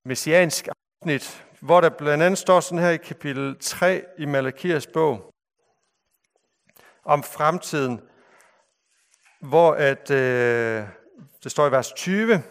messianske 0.04 0.70
afsnit, 1.06 1.46
hvor 1.60 1.80
der 1.80 1.90
blandt 1.90 2.24
andet 2.24 2.38
står 2.38 2.60
sådan 2.60 2.78
her 2.78 2.90
i 2.90 2.96
kapitel 2.96 3.58
3 3.60 4.04
i 4.18 4.24
Malakias 4.24 4.86
bog, 4.86 5.34
om 7.04 7.22
fremtiden, 7.22 8.00
hvor 9.40 9.74
at, 9.74 10.10
øh, 10.10 10.88
det 11.42 11.52
står 11.52 11.66
i 11.66 11.70
vers 11.70 11.92
20, 11.92 12.42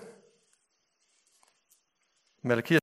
Malakias 2.41 2.79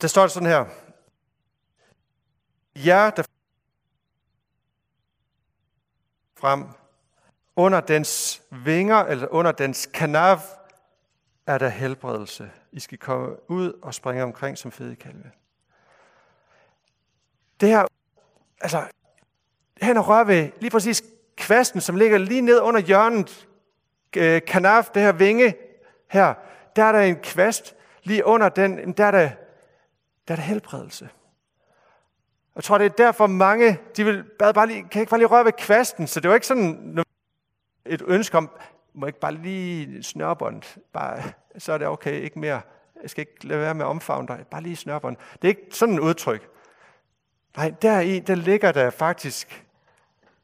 Der 0.00 0.08
står 0.08 0.22
det 0.22 0.30
sådan 0.30 0.48
her. 0.48 0.64
Ja, 2.76 3.10
der 3.16 3.22
frem 6.36 6.87
under 7.58 7.80
dens 7.80 8.42
vinger, 8.50 8.96
eller 8.96 9.28
under 9.30 9.52
dens 9.52 9.86
kanav, 9.94 10.38
er 11.46 11.58
der 11.58 11.68
helbredelse. 11.68 12.50
I 12.72 12.80
skal 12.80 12.98
komme 12.98 13.50
ud 13.50 13.72
og 13.82 13.94
springe 13.94 14.22
omkring 14.22 14.58
som 14.58 14.72
fede 14.72 14.96
kalve. 14.96 15.30
Det 17.60 17.68
her, 17.68 17.84
altså, 18.60 18.82
han 19.80 20.00
rører 20.00 20.24
ved 20.24 20.48
lige 20.60 20.70
præcis 20.70 21.02
kvasten, 21.36 21.80
som 21.80 21.96
ligger 21.96 22.18
lige 22.18 22.40
ned 22.40 22.60
under 22.60 22.80
hjørnet, 22.80 23.48
øh, 24.16 24.42
kanaf, 24.46 24.88
det 24.94 25.02
her 25.02 25.12
vinge 25.12 25.54
her, 26.10 26.34
der 26.76 26.84
er 26.84 26.92
der 26.92 27.00
en 27.00 27.16
kvast, 27.16 27.74
lige 28.02 28.24
under 28.24 28.48
den, 28.48 28.92
der 28.92 29.04
er 29.04 29.10
der, 29.10 29.30
der 30.28 30.34
er 30.34 30.36
der 30.36 30.42
helbredelse. 30.42 31.08
Jeg 32.56 32.64
tror, 32.64 32.78
det 32.78 32.84
er 32.84 32.88
derfor 32.88 33.26
mange, 33.26 33.78
de 33.96 34.04
vil 34.04 34.24
bare 34.38 34.66
lige, 34.66 34.88
kan 34.88 35.00
ikke 35.00 35.10
bare 35.10 35.20
lige 35.20 35.28
røre 35.28 35.44
ved 35.44 35.52
kvasten, 35.52 36.06
så 36.06 36.20
det 36.20 36.28
var 36.28 36.34
ikke 36.34 36.46
sådan 36.46 37.04
et 37.88 38.02
ønske 38.06 38.36
om, 38.36 38.50
må 38.94 39.06
ikke 39.06 39.20
bare 39.20 39.34
lige 39.34 40.02
snørbånd, 40.02 40.62
bare, 40.92 41.22
så 41.58 41.72
er 41.72 41.78
det 41.78 41.86
okay, 41.86 42.22
ikke 42.22 42.38
mere. 42.38 42.60
Jeg 43.02 43.10
skal 43.10 43.22
ikke 43.22 43.46
lade 43.46 43.60
være 43.60 43.74
med 43.74 43.84
at 43.84 43.88
omfavne 43.88 44.28
dig, 44.28 44.44
bare 44.50 44.62
lige 44.62 44.76
snørbånd. 44.76 45.16
Det 45.42 45.44
er 45.44 45.48
ikke 45.48 45.66
sådan 45.70 45.94
et 45.94 45.98
udtryk. 45.98 46.48
Nej, 47.56 47.74
deri, 47.82 48.18
der 48.18 48.34
ligger 48.34 48.72
der 48.72 48.90
faktisk, 48.90 49.66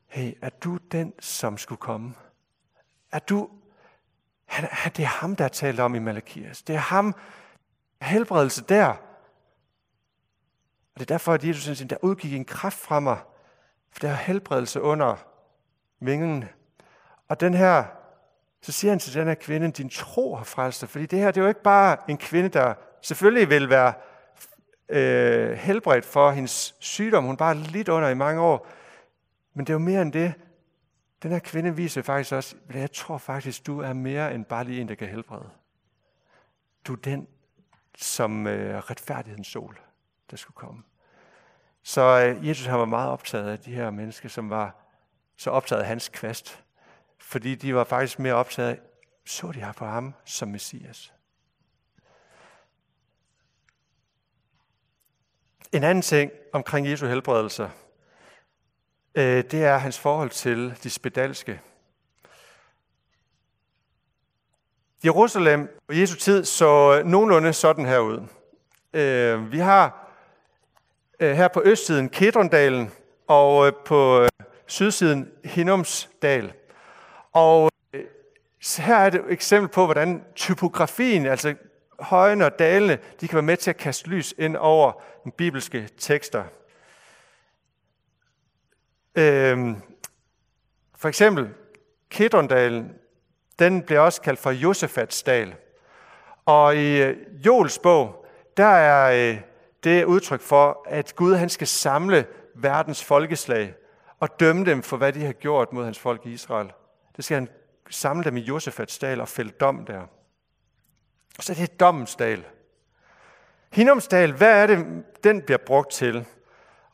hey, 0.06 0.32
er 0.42 0.50
du 0.50 0.76
den, 0.76 1.12
som 1.20 1.58
skulle 1.58 1.78
komme? 1.78 2.14
Er 3.12 3.18
du, 3.18 3.50
han, 4.44 4.92
det 4.96 5.02
er 5.02 5.06
ham, 5.06 5.36
der 5.36 5.44
er 5.44 5.48
talt 5.48 5.80
om 5.80 5.94
i 5.94 5.98
Malakias. 5.98 6.62
Det 6.62 6.74
er 6.74 6.80
ham, 6.80 7.14
helbredelse 8.02 8.64
der. 8.64 8.86
Og 10.94 11.00
det 11.00 11.00
er 11.00 11.14
derfor, 11.14 11.32
at 11.32 11.44
Jesus 11.44 11.78
siger, 11.78 11.88
der 11.88 11.96
udgik 12.02 12.34
en 12.34 12.44
kraft 12.44 12.78
fra 12.78 13.00
mig, 13.00 13.18
for 13.90 14.00
der 14.00 14.10
er 14.10 14.14
helbredelse 14.14 14.80
under 14.80 15.16
vingen. 16.00 16.44
Og 17.34 17.40
den 17.40 17.54
her, 17.54 17.84
så 18.62 18.72
siger 18.72 18.92
han 18.92 18.98
til 18.98 19.14
den 19.14 19.26
her 19.26 19.34
kvinde, 19.34 19.70
din 19.70 19.88
tro 19.88 20.34
har 20.34 20.44
frelst 20.44 20.80
dig. 20.80 20.88
Fordi 20.88 21.06
det 21.06 21.18
her, 21.18 21.30
det 21.30 21.40
er 21.40 21.42
jo 21.42 21.48
ikke 21.48 21.62
bare 21.62 21.96
en 22.08 22.18
kvinde, 22.18 22.48
der 22.48 22.74
selvfølgelig 23.00 23.50
vil 23.50 23.70
være 23.70 23.92
øh, 24.88 25.52
helbredt 25.52 26.04
for 26.04 26.30
hendes 26.30 26.74
sygdom. 26.78 27.24
Hun 27.24 27.36
bare 27.36 27.54
lidt 27.54 27.88
under 27.88 28.08
i 28.08 28.14
mange 28.14 28.40
år. 28.40 28.66
Men 29.54 29.66
det 29.66 29.70
er 29.70 29.74
jo 29.74 29.78
mere 29.78 30.02
end 30.02 30.12
det. 30.12 30.34
Den 31.22 31.30
her 31.30 31.38
kvinde 31.38 31.76
viser 31.76 32.02
faktisk 32.02 32.32
også, 32.32 32.56
at 32.68 32.80
jeg 32.80 32.92
tror 32.92 33.18
faktisk, 33.18 33.66
du 33.66 33.80
er 33.80 33.92
mere 33.92 34.34
end 34.34 34.44
bare 34.44 34.64
lige 34.64 34.80
en, 34.80 34.88
der 34.88 34.94
kan 34.94 35.08
helbrede. 35.08 35.50
Du 36.86 36.92
er 36.92 36.96
den, 36.96 37.28
som 37.96 38.46
øh, 38.46 38.78
retfærdighedens 38.78 39.48
sol, 39.48 39.78
der 40.30 40.36
skulle 40.36 40.54
komme. 40.54 40.82
Så 41.82 42.00
øh, 42.02 42.48
Jesus 42.48 42.66
han 42.66 42.78
var 42.78 42.84
meget 42.84 43.10
optaget 43.10 43.50
af 43.50 43.58
de 43.58 43.74
her 43.74 43.90
mennesker, 43.90 44.28
som 44.28 44.50
var 44.50 44.76
så 45.36 45.50
optaget 45.50 45.82
af 45.82 45.88
hans 45.88 46.08
kvast. 46.08 46.63
Fordi 47.18 47.54
de 47.54 47.74
var 47.74 47.84
faktisk 47.84 48.18
mere 48.18 48.34
optaget 48.34 48.68
af, 48.68 48.80
så 49.26 49.52
de 49.52 49.60
her 49.60 49.72
på 49.72 49.86
ham 49.86 50.14
som 50.24 50.48
Messias. 50.48 51.12
En 55.72 55.84
anden 55.84 56.02
ting 56.02 56.30
omkring 56.52 56.88
Jesu 56.88 57.06
helbredelser, 57.06 57.68
øh, 59.14 59.44
det 59.44 59.64
er 59.64 59.76
hans 59.76 59.98
forhold 59.98 60.30
til 60.30 60.78
de 60.82 60.90
spedalske. 60.90 61.60
Jerusalem 65.04 65.68
på 65.86 65.94
Jesu 65.94 66.16
tid 66.16 66.44
så 66.44 67.02
nogenlunde 67.04 67.52
sådan 67.52 67.86
her 67.86 67.98
ud. 67.98 68.26
Øh, 68.92 69.52
vi 69.52 69.58
har 69.58 70.10
øh, 71.20 71.36
her 71.36 71.48
på 71.48 71.62
østsiden 71.64 72.08
Kedrondalen 72.08 72.90
og 73.26 73.74
på 73.84 74.26
sydsiden 74.66 75.30
Hinnomsdal. 75.44 76.52
Og 77.34 77.70
øh, 77.92 78.04
her 78.78 78.96
er 78.96 79.06
et 79.06 79.24
eksempel 79.28 79.68
på, 79.68 79.84
hvordan 79.84 80.24
typografien, 80.34 81.26
altså 81.26 81.54
højene 82.00 82.46
og 82.46 82.58
dalene, 82.58 82.98
de 83.20 83.28
kan 83.28 83.36
være 83.36 83.42
med 83.42 83.56
til 83.56 83.70
at 83.70 83.76
kaste 83.76 84.08
lys 84.08 84.34
ind 84.38 84.56
over 84.56 84.92
den 85.24 85.32
bibelske 85.32 85.88
tekster. 85.98 86.44
Øhm, 89.14 89.76
for 90.96 91.08
eksempel, 91.08 91.50
Kedrondalen, 92.10 92.92
den 93.58 93.82
bliver 93.82 94.00
også 94.00 94.20
kaldt 94.20 94.40
for 94.40 94.50
Josefats 94.50 95.22
dal. 95.22 95.54
Og 96.46 96.76
i 96.76 97.02
øh, 97.02 97.16
Jols 97.46 97.78
bog, 97.78 98.26
der 98.56 98.64
er 98.64 99.30
øh, 99.30 99.40
det 99.84 100.04
udtryk 100.04 100.40
for, 100.40 100.86
at 100.86 101.16
Gud 101.16 101.34
han 101.34 101.48
skal 101.48 101.66
samle 101.66 102.26
verdens 102.54 103.04
folkeslag 103.04 103.74
og 104.20 104.40
dømme 104.40 104.64
dem 104.64 104.82
for, 104.82 104.96
hvad 104.96 105.12
de 105.12 105.24
har 105.24 105.32
gjort 105.32 105.72
mod 105.72 105.84
hans 105.84 105.98
folk 105.98 106.26
i 106.26 106.32
Israel. 106.32 106.72
Det 107.16 107.24
skal 107.24 107.34
han 107.34 107.48
samle 107.90 108.24
dem 108.24 108.36
i 108.36 108.40
Josefats 108.40 108.98
dal 108.98 109.20
og 109.20 109.28
fælde 109.28 109.50
dom 109.50 109.86
der. 109.86 110.02
Så 111.40 111.54
det 111.54 111.62
er 111.62 111.76
dommensdal. 111.76 112.44
Hinnomsdal, 113.72 114.32
hvad 114.32 114.62
er 114.62 114.66
det, 114.66 115.04
den 115.24 115.42
bliver 115.42 115.58
brugt 115.58 115.92
til? 115.92 116.26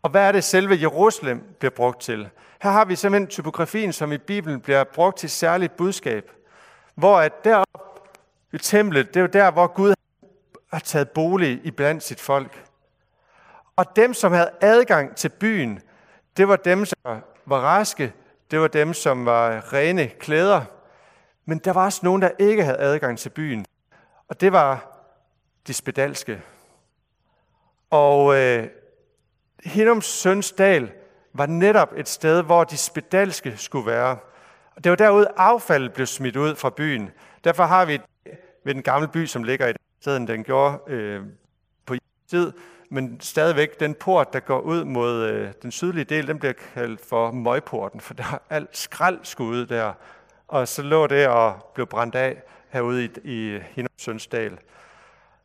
Og 0.02 0.10
hvad 0.10 0.28
er 0.28 0.32
det, 0.32 0.44
selve 0.44 0.78
Jerusalem 0.80 1.54
bliver 1.58 1.70
brugt 1.70 2.00
til? 2.00 2.28
Her 2.62 2.70
har 2.70 2.84
vi 2.84 2.96
simpelthen 2.96 3.26
typografien, 3.26 3.92
som 3.92 4.12
i 4.12 4.18
Bibelen 4.18 4.60
bliver 4.60 4.84
brugt 4.84 5.18
til 5.18 5.30
særligt 5.30 5.76
budskab. 5.76 6.30
Hvor 6.94 7.18
at 7.18 7.44
deroppe 7.44 8.00
i 8.52 8.58
templet, 8.58 9.08
det 9.08 9.16
er 9.16 9.20
jo 9.20 9.26
der, 9.26 9.50
hvor 9.50 9.66
Gud 9.66 9.94
har 10.72 10.78
taget 10.78 11.10
bolig 11.10 11.60
i 11.64 11.70
blandt 11.70 12.02
sit 12.02 12.20
folk. 12.20 12.64
Og 13.76 13.96
dem, 13.96 14.14
som 14.14 14.32
havde 14.32 14.50
adgang 14.60 15.16
til 15.16 15.28
byen, 15.28 15.80
det 16.36 16.48
var 16.48 16.56
dem, 16.56 16.84
som 16.84 17.22
var 17.46 17.60
raske, 17.60 18.12
det 18.50 18.60
var 18.60 18.68
dem, 18.68 18.94
som 18.94 19.26
var 19.26 19.72
rene 19.72 20.08
klæder. 20.08 20.64
Men 21.44 21.58
der 21.58 21.72
var 21.72 21.84
også 21.84 22.00
nogen, 22.02 22.22
der 22.22 22.30
ikke 22.38 22.64
havde 22.64 22.78
adgang 22.78 23.18
til 23.18 23.30
byen. 23.30 23.66
Og 24.28 24.40
det 24.40 24.52
var 24.52 25.00
de 25.66 25.74
spedalske. 25.74 26.42
Og 27.90 28.36
øh, 28.36 28.68
Hinnoms 29.64 30.04
søns 30.04 30.52
dal 30.52 30.92
var 31.32 31.46
netop 31.46 31.92
et 31.96 32.08
sted, 32.08 32.42
hvor 32.42 32.64
de 32.64 32.76
spedalske 32.76 33.56
skulle 33.56 33.86
være. 33.86 34.18
Og 34.76 34.84
det 34.84 34.90
var 34.90 34.96
derude, 34.96 35.28
affaldet 35.36 35.92
blev 35.92 36.06
smidt 36.06 36.36
ud 36.36 36.56
fra 36.56 36.70
byen. 36.70 37.10
Derfor 37.44 37.64
har 37.64 37.84
vi 37.84 38.00
ved 38.64 38.74
den 38.74 38.82
gamle 38.82 39.08
by, 39.08 39.26
som 39.26 39.44
ligger 39.44 39.68
i 39.68 39.72
stedet, 40.00 40.28
den 40.28 40.44
gjorde 40.44 40.78
øh, 40.86 41.22
tid, 42.30 42.52
men 42.90 43.20
stadigvæk 43.20 43.80
den 43.80 43.94
port, 43.94 44.32
der 44.32 44.40
går 44.40 44.60
ud 44.60 44.84
mod 44.84 45.22
øh, 45.22 45.52
den 45.62 45.70
sydlige 45.70 46.04
del, 46.04 46.26
den 46.26 46.38
bliver 46.38 46.52
kaldt 46.74 47.00
for 47.08 47.30
møgporten, 47.30 48.00
for 48.00 48.14
der 48.14 48.24
er 48.32 48.38
alt 48.56 48.76
skrald 48.76 49.18
skulle 49.22 49.66
der. 49.66 49.92
Og 50.48 50.68
så 50.68 50.82
lå 50.82 51.06
det 51.06 51.28
og 51.28 51.70
blev 51.74 51.86
brændt 51.86 52.14
af 52.14 52.42
herude 52.68 53.04
i, 53.04 53.10
i 53.24 53.58
Hindomsønsdal. 53.74 54.58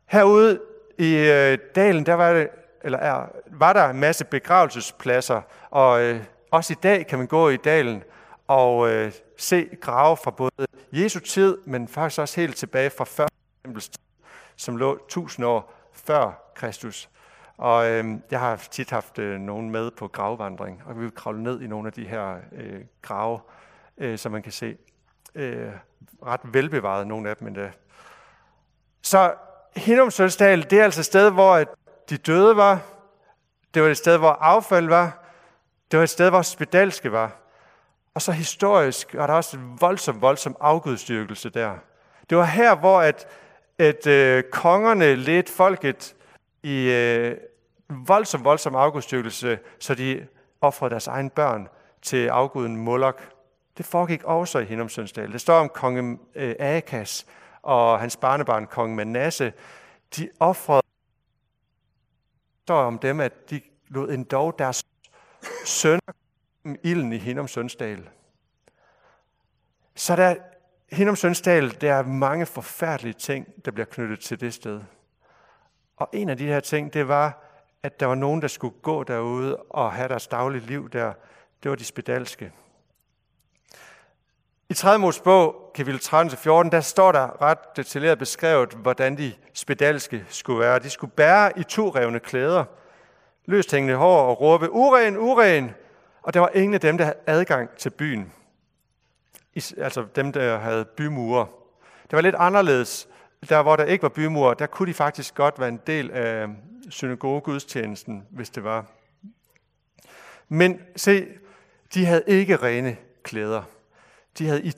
Herude 0.06 0.60
i 0.98 1.14
øh, 1.14 1.58
dalen, 1.74 2.06
der 2.06 2.14
var, 2.14 2.32
det, 2.32 2.48
eller 2.84 2.98
er, 2.98 3.26
var 3.46 3.72
der 3.72 3.88
en 3.88 4.00
masse 4.00 4.24
begravelsespladser, 4.24 5.42
og 5.70 6.02
øh, 6.02 6.20
også 6.50 6.72
i 6.72 6.76
dag 6.82 7.06
kan 7.06 7.18
man 7.18 7.26
gå 7.26 7.48
i 7.48 7.56
dalen 7.56 8.02
og 8.48 8.90
øh, 8.90 9.12
se 9.36 9.68
grave 9.80 10.16
fra 10.16 10.30
både 10.30 10.66
Jesu 10.92 11.20
tid, 11.20 11.58
men 11.64 11.88
faktisk 11.88 12.20
også 12.20 12.40
helt 12.40 12.56
tilbage 12.56 12.90
fra 12.90 13.04
før 13.04 13.26
tempelstid, 13.64 14.02
som 14.56 14.76
lå 14.76 14.98
tusind 15.08 15.46
år 15.46 15.72
før 15.92 16.45
Kristus. 16.56 17.10
Og 17.56 17.90
øh, 17.90 18.04
jeg 18.30 18.40
har 18.40 18.56
tit 18.56 18.90
haft 18.90 19.18
øh, 19.18 19.40
nogen 19.40 19.70
med 19.70 19.90
på 19.90 20.08
gravvandring, 20.08 20.82
og 20.86 20.96
vi 20.96 21.00
vil 21.00 21.14
kravle 21.14 21.42
ned 21.42 21.60
i 21.60 21.66
nogle 21.66 21.86
af 21.86 21.92
de 21.92 22.04
her 22.04 22.36
øh, 22.52 22.80
grave, 23.02 23.40
øh, 23.98 24.18
som 24.18 24.32
man 24.32 24.42
kan 24.42 24.52
se. 24.52 24.76
Øh, 25.34 25.70
ret 26.26 26.40
velbevaret, 26.44 27.06
nogle 27.06 27.30
af 27.30 27.36
dem 27.36 27.46
endda. 27.46 27.70
Så 29.02 29.34
Hinnom 29.76 30.10
Sønsdal, 30.10 30.70
det 30.70 30.80
er 30.80 30.84
altså 30.84 31.00
et 31.00 31.04
sted, 31.04 31.30
hvor 31.30 31.64
de 32.10 32.16
døde 32.16 32.56
var. 32.56 32.80
Det 33.74 33.82
var 33.82 33.88
et 33.88 33.96
sted, 33.96 34.18
hvor 34.18 34.30
affald 34.30 34.88
var. 34.88 35.24
Det 35.90 35.96
var 35.96 36.02
et 36.02 36.10
sted, 36.10 36.30
hvor 36.30 36.42
spedalske 36.42 37.12
var. 37.12 37.36
Og 38.14 38.22
så 38.22 38.32
historisk 38.32 39.14
var 39.14 39.26
der 39.26 39.34
også 39.34 39.56
en 39.56 39.80
voldsom, 39.80 40.20
voldsom 40.20 40.56
afgudstyrkelse 40.60 41.50
der. 41.50 41.74
Det 42.30 42.38
var 42.38 42.44
her, 42.44 42.74
hvor 42.74 43.00
at, 43.00 43.26
at 43.78 44.06
øh, 44.06 44.42
kongerne 44.52 45.14
ledte 45.14 45.52
folket 45.52 46.15
i 46.66 46.90
øh, 46.90 47.36
voldsom, 47.88 48.44
voldsom 48.44 48.74
afgudstyrkelse, 48.74 49.58
så 49.78 49.94
de 49.94 50.26
offrede 50.60 50.90
deres 50.90 51.06
egne 51.06 51.30
børn 51.30 51.68
til 52.02 52.26
afguden 52.26 52.76
Moloch. 52.76 53.22
Det 53.78 53.86
foregik 53.86 54.24
også 54.24 54.58
i 54.58 54.64
Hinnomsønsdal. 54.64 55.32
Det 55.32 55.40
står 55.40 55.58
om 55.58 55.68
konge 55.68 56.18
øh, 56.34 56.54
Akas 56.58 57.26
og 57.62 58.00
hans 58.00 58.16
barnebarn, 58.16 58.66
konge 58.66 58.96
Manasse. 58.96 59.52
De 60.16 60.28
offrede 60.40 60.82
står 62.64 62.82
om 62.82 62.98
dem, 62.98 63.20
at 63.20 63.50
de 63.50 63.60
lod 63.88 64.10
endda 64.10 64.50
deres 64.58 64.86
sønner 65.64 66.12
ilden 66.82 67.12
i 67.12 67.18
Hinnom 67.18 67.48
Sønsdal. 67.48 68.08
Så 69.94 70.16
der 70.16 70.36
Hinnom 70.92 71.16
Sønsdal, 71.16 71.80
der 71.80 71.94
er 71.94 72.02
mange 72.02 72.46
forfærdelige 72.46 73.14
ting, 73.14 73.64
der 73.64 73.70
bliver 73.70 73.86
knyttet 73.86 74.20
til 74.20 74.40
det 74.40 74.54
sted. 74.54 74.80
Og 75.96 76.08
en 76.12 76.28
af 76.28 76.36
de 76.36 76.46
her 76.46 76.60
ting, 76.60 76.92
det 76.92 77.08
var, 77.08 77.42
at 77.82 78.00
der 78.00 78.06
var 78.06 78.14
nogen, 78.14 78.42
der 78.42 78.48
skulle 78.48 78.74
gå 78.82 79.02
derude 79.02 79.56
og 79.56 79.92
have 79.92 80.08
deres 80.08 80.26
daglige 80.26 80.66
liv 80.66 80.90
der. 80.90 81.12
Det 81.62 81.70
var 81.70 81.76
de 81.76 81.84
spedalske. 81.84 82.52
I 84.68 84.74
3. 84.74 84.98
Mosebog, 84.98 85.70
kapitel 85.74 86.00
13-14, 86.04 86.48
der 86.48 86.80
står 86.80 87.12
der 87.12 87.42
ret 87.42 87.76
detaljeret 87.76 88.18
beskrevet, 88.18 88.72
hvordan 88.72 89.18
de 89.18 89.32
spedalske 89.52 90.24
skulle 90.28 90.60
være. 90.60 90.78
De 90.78 90.90
skulle 90.90 91.12
bære 91.12 91.58
i 91.58 91.62
to 91.62 91.88
revne 91.90 92.20
klæder, 92.20 92.64
løst 93.44 93.72
hængende 93.72 93.96
hår 93.96 94.22
og 94.22 94.40
råbe, 94.40 94.70
uren, 94.70 95.16
uren! 95.16 95.70
Og 96.22 96.34
der 96.34 96.40
var 96.40 96.50
ingen 96.54 96.74
af 96.74 96.80
dem, 96.80 96.98
der 96.98 97.04
havde 97.04 97.18
adgang 97.26 97.70
til 97.70 97.90
byen. 97.90 98.32
Altså 99.78 100.06
dem, 100.16 100.32
der 100.32 100.58
havde 100.58 100.84
bymure. 100.84 101.46
Det 102.02 102.12
var 102.12 102.20
lidt 102.20 102.34
anderledes. 102.38 103.08
Der, 103.48 103.62
hvor 103.62 103.76
der 103.76 103.84
ikke 103.84 104.02
var 104.02 104.08
bymure, 104.08 104.54
der 104.58 104.66
kunne 104.66 104.88
de 104.88 104.94
faktisk 104.94 105.34
godt 105.34 105.58
være 105.58 105.68
en 105.68 105.80
del 105.86 106.10
af 106.10 106.48
synagogegudstjenesten, 106.90 108.26
hvis 108.30 108.50
det 108.50 108.64
var. 108.64 108.86
Men 110.48 110.80
se, 110.96 111.26
de 111.94 112.06
havde 112.06 112.24
ikke 112.26 112.56
rene 112.56 112.96
klæder. 113.22 113.62
De 114.38 114.46
havde 114.46 114.62
i 114.62 114.72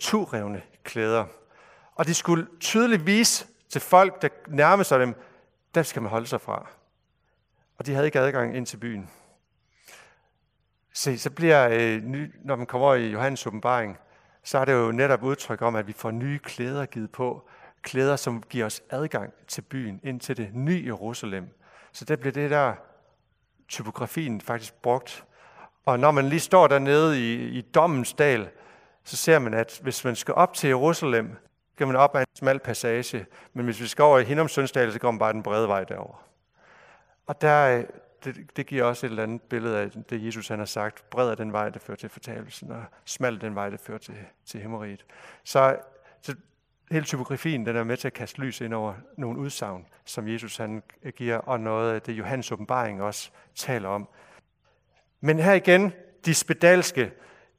klæder. 0.84 1.24
Og 1.94 2.06
de 2.06 2.14
skulle 2.14 2.46
tydeligt 2.60 3.06
vise 3.06 3.46
til 3.68 3.80
folk, 3.80 4.22
der 4.22 4.28
nærmede 4.46 4.84
sig 4.84 5.00
dem, 5.00 5.14
der 5.74 5.82
skal 5.82 6.02
man 6.02 6.10
holde 6.10 6.26
sig 6.26 6.40
fra. 6.40 6.66
Og 7.78 7.86
de 7.86 7.94
havde 7.94 8.06
ikke 8.06 8.20
adgang 8.20 8.56
ind 8.56 8.66
til 8.66 8.76
byen. 8.76 9.10
Se, 10.92 11.18
så 11.18 11.30
bliver, 11.30 11.68
øh, 11.68 12.02
ny, 12.02 12.34
når 12.44 12.56
man 12.56 12.66
kommer 12.66 12.86
over 12.86 12.96
i 12.96 13.10
Johannes 13.10 13.46
åbenbaring, 13.46 13.98
så 14.42 14.58
er 14.58 14.64
det 14.64 14.72
jo 14.72 14.92
netop 14.92 15.22
udtryk 15.22 15.62
om, 15.62 15.76
at 15.76 15.86
vi 15.86 15.92
får 15.92 16.10
nye 16.10 16.38
klæder 16.38 16.86
givet 16.86 17.10
på. 17.10 17.48
Klæder, 17.82 18.16
som 18.16 18.42
giver 18.42 18.66
os 18.66 18.82
adgang 18.90 19.32
til 19.48 19.62
byen, 19.62 20.00
ind 20.04 20.20
til 20.20 20.36
det 20.36 20.50
nye 20.54 20.82
Jerusalem. 20.86 21.48
Så 21.92 22.04
det 22.04 22.20
bliver 22.20 22.32
det 22.32 22.50
der 22.50 22.74
typografien 23.68 24.40
faktisk 24.40 24.74
brugt. 24.74 25.24
Og 25.84 25.98
når 26.00 26.10
man 26.10 26.28
lige 26.28 26.40
står 26.40 26.66
dernede 26.66 27.20
i, 27.20 27.48
i 27.58 27.60
dommens 27.60 28.12
dal, 28.12 28.50
så 29.04 29.16
ser 29.16 29.38
man, 29.38 29.54
at 29.54 29.80
hvis 29.82 30.04
man 30.04 30.16
skal 30.16 30.34
op 30.34 30.54
til 30.54 30.68
Jerusalem, 30.68 31.36
skal 31.74 31.86
man 31.86 31.96
op 31.96 32.16
ad 32.16 32.20
en 32.20 32.26
smal 32.34 32.58
passage. 32.58 33.26
Men 33.52 33.64
hvis 33.64 33.80
vi 33.80 33.86
skal 33.86 34.02
over 34.02 34.18
i 34.18 34.24
Hinnom 34.24 34.48
Sønsdal, 34.48 34.92
så 34.92 34.98
går 34.98 35.10
man 35.10 35.18
bare 35.18 35.32
den 35.32 35.42
brede 35.42 35.68
vej 35.68 35.84
derover. 35.84 36.24
Og 37.26 37.40
der, 37.40 37.78
øh, 37.78 37.84
det, 38.24 38.56
det 38.56 38.66
giver 38.66 38.84
også 38.84 39.06
et 39.06 39.10
eller 39.10 39.22
andet 39.22 39.42
billede 39.42 39.78
af 39.78 39.90
det, 39.90 40.24
Jesus 40.24 40.48
han 40.48 40.58
har 40.58 40.66
sagt. 40.66 41.10
Bred 41.10 41.30
er 41.30 41.34
den 41.34 41.52
vej, 41.52 41.68
der 41.68 41.78
fører 41.78 41.96
til 41.96 42.08
fortabelsen, 42.08 42.70
og 42.70 42.84
smal 43.04 43.40
den 43.40 43.54
vej, 43.54 43.70
der 43.70 43.76
fører 43.76 43.98
til, 43.98 44.14
til 44.46 44.60
himmeriget. 44.60 45.04
Så, 45.44 45.76
så 46.22 46.34
hele 46.90 47.04
typografien 47.04 47.66
den 47.66 47.76
er 47.76 47.84
med 47.84 47.96
til 47.96 48.06
at 48.06 48.12
kaste 48.12 48.40
lys 48.40 48.60
ind 48.60 48.74
over 48.74 48.94
nogle 49.16 49.38
udsagn, 49.38 49.86
som 50.04 50.28
Jesus 50.28 50.56
han 50.56 50.82
øh, 51.02 51.12
giver, 51.12 51.36
og 51.36 51.60
noget 51.60 51.94
af 51.94 52.02
det 52.02 52.12
Johannes 52.12 52.52
åbenbaring 52.52 53.02
også 53.02 53.30
taler 53.54 53.88
om. 53.88 54.08
Men 55.20 55.38
her 55.38 55.52
igen, 55.52 55.92
de 56.24 56.34
spedalske, 56.34 57.12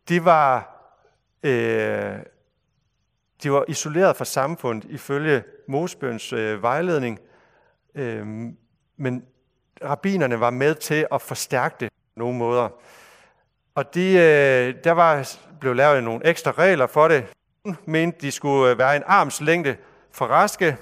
de 0.09 0.25
var, 0.25 0.75
øh, 1.43 2.15
de 3.43 3.51
var 3.51 3.65
isoleret 3.67 4.15
fra 4.15 4.25
samfundet 4.25 4.89
ifølge 4.89 5.43
Mosbøns 5.67 6.33
øh, 6.33 6.61
vejledning, 6.61 7.19
øh, 7.95 8.27
men 8.97 9.25
rabinerne 9.83 10.39
var 10.39 10.49
med 10.49 10.75
til 10.75 11.07
at 11.11 11.21
forstærke 11.21 11.75
det 11.79 11.89
på 11.89 12.19
nogle 12.19 12.37
måder. 12.37 12.69
Og 13.75 13.93
de, 13.93 14.13
øh, 14.13 14.83
der 14.83 14.91
var, 14.91 15.37
blev 15.59 15.75
lavet 15.75 16.03
nogle 16.03 16.25
ekstra 16.25 16.51
regler 16.51 16.87
for 16.87 17.07
det. 17.07 17.25
Mente, 17.85 18.17
de 18.21 18.31
skulle 18.31 18.71
øh, 18.71 18.77
være 18.77 18.95
en 18.95 19.03
arms 19.05 19.41
længde 19.41 19.75
for 20.11 20.25
raske, 20.25 20.77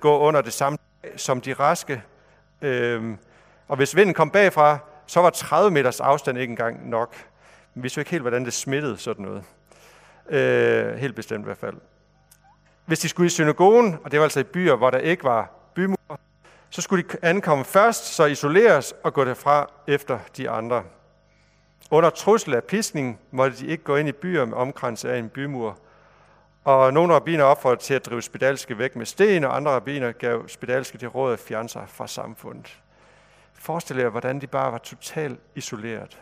gå 0.00 0.18
under 0.18 0.40
det 0.40 0.52
samme 0.52 0.78
som 1.16 1.40
de 1.40 1.52
raske. 1.52 2.02
Øhm, 2.62 3.18
og 3.68 3.76
hvis 3.76 3.96
vinden 3.96 4.14
kom 4.14 4.30
bagfra, 4.30 4.78
så 5.06 5.20
var 5.20 5.30
30 5.30 5.70
meters 5.70 6.00
afstand 6.00 6.38
ikke 6.38 6.50
engang 6.50 6.88
nok. 6.88 7.16
Men 7.74 7.82
vi 7.82 7.88
så 7.88 8.00
ikke 8.00 8.10
helt, 8.10 8.22
hvordan 8.22 8.44
det 8.44 8.52
smittede 8.52 8.98
sådan 8.98 9.24
noget. 9.24 9.44
Øh, 10.28 10.98
helt 10.98 11.16
bestemt 11.16 11.42
i 11.42 11.44
hvert 11.44 11.58
fald. 11.58 11.76
Hvis 12.86 12.98
de 12.98 13.08
skulle 13.08 13.26
i 13.26 13.30
synagogen, 13.30 13.96
og 14.04 14.10
det 14.10 14.18
var 14.18 14.24
altså 14.24 14.40
i 14.40 14.44
byer, 14.44 14.76
hvor 14.76 14.90
der 14.90 14.98
ikke 14.98 15.24
var 15.24 15.50
bymur, 15.74 16.20
så 16.70 16.82
skulle 16.82 17.02
de 17.02 17.16
ankomme 17.22 17.64
først, 17.64 18.04
så 18.04 18.24
isoleres 18.24 18.94
og 19.02 19.14
gå 19.14 19.24
derfra 19.24 19.70
efter 19.86 20.18
de 20.36 20.50
andre. 20.50 20.82
Under 21.90 22.10
trussel 22.10 22.54
af 22.54 22.64
piskning 22.64 23.20
måtte 23.30 23.58
de 23.58 23.66
ikke 23.66 23.84
gå 23.84 23.96
ind 23.96 24.08
i 24.08 24.12
byer 24.12 24.44
med 24.44 24.56
omkranset 24.56 25.08
af 25.08 25.18
en 25.18 25.28
bymur. 25.28 25.78
Og 26.64 26.92
nogle 26.92 27.14
rabbiner 27.14 27.44
opfordrede 27.44 27.80
til 27.80 27.94
at 27.94 28.06
drive 28.06 28.22
spedalske 28.22 28.78
væk 28.78 28.96
med 28.96 29.06
sten, 29.06 29.44
og 29.44 29.56
andre 29.56 29.70
rabbiner 29.70 30.12
gav 30.12 30.48
spedalske 30.48 30.98
det 30.98 31.14
råd 31.14 31.32
at 31.32 31.38
fjerne 31.38 31.68
sig 31.68 31.84
fra 31.88 32.06
samfundet. 32.06 32.78
Forestil 33.54 33.96
jer, 33.96 34.08
hvordan 34.08 34.40
de 34.40 34.46
bare 34.46 34.72
var 34.72 34.78
totalt 34.78 35.40
isoleret. 35.54 36.20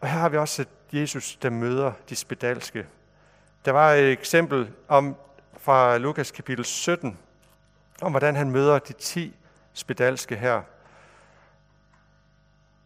Og 0.00 0.08
her 0.08 0.18
har 0.18 0.28
vi 0.28 0.36
også 0.36 0.54
set 0.54 0.68
Jesus, 0.92 1.36
der 1.36 1.50
møder 1.50 1.92
de 2.08 2.16
spedalske. 2.16 2.86
Der 3.64 3.72
var 3.72 3.92
et 3.92 4.12
eksempel 4.12 4.70
om 4.88 5.16
fra 5.58 5.98
Lukas 5.98 6.30
kapitel 6.30 6.64
17, 6.64 7.18
om 8.00 8.12
hvordan 8.12 8.36
han 8.36 8.50
møder 8.50 8.78
de 8.78 8.92
ti 8.92 9.36
spedalske 9.72 10.36
her. 10.36 10.62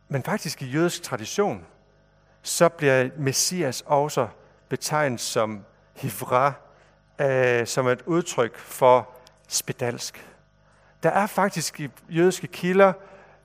Men 0.08 0.22
faktisk 0.22 0.62
i 0.62 0.66
jødisk 0.66 1.02
tradition, 1.02 1.66
så 2.42 2.68
bliver 2.68 3.08
Messias 3.16 3.82
også 3.86 4.28
betegnet 4.68 5.20
som 5.20 5.64
hivra, 5.94 6.52
øh, 7.18 7.66
som 7.66 7.88
et 7.88 8.02
udtryk 8.06 8.58
for 8.58 9.08
spedalsk. 9.48 10.26
Der 11.02 11.10
er 11.10 11.26
faktisk 11.26 11.80
i 11.80 11.88
jødiske 12.08 12.46
kilder 12.46 12.92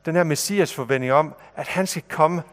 den 0.05 0.15
her 0.15 0.23
Messias 0.23 0.73
forventning 0.73 1.13
om, 1.13 1.35
at 1.55 1.67
han 1.67 1.87
skal 1.87 2.03
komme, 2.09 2.43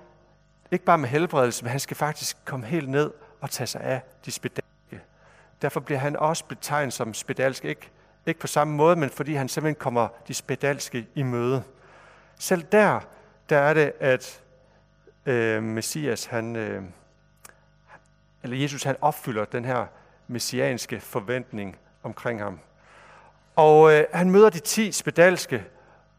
ikke 0.70 0.84
bare 0.84 0.98
med 0.98 1.08
helbredelse, 1.08 1.64
men 1.64 1.70
han 1.70 1.80
skal 1.80 1.96
faktisk 1.96 2.36
komme 2.44 2.66
helt 2.66 2.88
ned 2.88 3.10
og 3.40 3.50
tage 3.50 3.66
sig 3.66 3.80
af 3.80 4.00
de 4.24 4.30
spedalske. 4.30 5.00
Derfor 5.62 5.80
bliver 5.80 5.98
han 5.98 6.16
også 6.16 6.44
betegnet 6.44 6.92
som 6.92 7.14
spedalsk, 7.14 7.64
ikke 7.64 7.90
ikke 8.28 8.40
på 8.40 8.46
samme 8.46 8.74
måde, 8.74 8.96
men 8.96 9.10
fordi 9.10 9.34
han 9.34 9.48
simpelthen 9.48 9.80
kommer 9.80 10.08
de 10.28 10.34
spedalske 10.34 11.06
i 11.14 11.22
møde. 11.22 11.62
Selv 12.38 12.62
der, 12.62 13.00
der 13.48 13.58
er 13.58 13.74
det, 13.74 13.92
at 14.00 14.40
øh, 15.26 15.62
Messias, 15.62 16.24
han, 16.24 16.56
øh, 16.56 16.82
eller 18.42 18.56
Jesus, 18.56 18.82
han 18.82 18.96
opfylder 19.00 19.44
den 19.44 19.64
her 19.64 19.86
messianske 20.28 21.00
forventning 21.00 21.76
omkring 22.02 22.42
ham. 22.42 22.60
Og 23.56 23.92
øh, 23.92 24.04
han 24.12 24.30
møder 24.30 24.50
de 24.50 24.58
ti 24.58 24.92
spedalske 24.92 25.64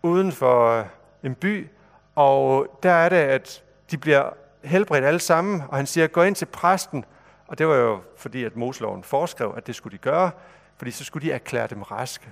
uden 0.01 0.32
for 0.32 0.80
øh, 0.80 0.86
en 1.23 1.36
by, 1.36 1.67
og 2.15 2.80
der 2.84 2.91
er 2.91 3.09
det, 3.09 3.15
at 3.15 3.63
de 3.91 3.97
bliver 3.97 4.30
helbredt 4.63 5.05
alle 5.05 5.19
sammen, 5.19 5.63
og 5.67 5.77
han 5.77 5.86
siger, 5.86 6.07
gå 6.07 6.23
ind 6.23 6.36
til 6.36 6.45
præsten, 6.45 7.05
og 7.47 7.57
det 7.57 7.67
var 7.67 7.75
jo 7.75 7.99
fordi, 8.17 8.43
at 8.43 8.55
Moseloven 8.55 9.03
foreskrev, 9.03 9.53
at 9.57 9.67
det 9.67 9.75
skulle 9.75 9.97
de 9.97 10.01
gøre, 10.01 10.32
fordi 10.77 10.91
så 10.91 11.03
skulle 11.03 11.27
de 11.27 11.32
erklære 11.32 11.67
dem 11.67 11.82
raske. 11.82 12.27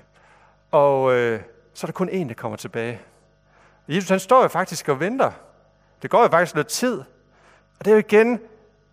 Og 0.71 1.13
øh, 1.13 1.41
så 1.73 1.85
er 1.85 1.87
der 1.87 1.93
kun 1.93 2.09
en, 2.09 2.27
der 2.29 2.35
kommer 2.35 2.57
tilbage. 2.57 3.01
Jesus 3.87 4.09
han 4.09 4.19
står 4.19 4.41
jo 4.41 4.47
faktisk 4.47 4.89
og 4.89 4.99
venter. 4.99 5.31
Det 6.01 6.09
går 6.09 6.21
jo 6.21 6.27
faktisk 6.27 6.55
noget 6.55 6.67
tid. 6.67 6.99
Og 7.79 7.85
det 7.85 7.87
er 7.87 7.91
jo 7.91 7.99
igen, 7.99 8.39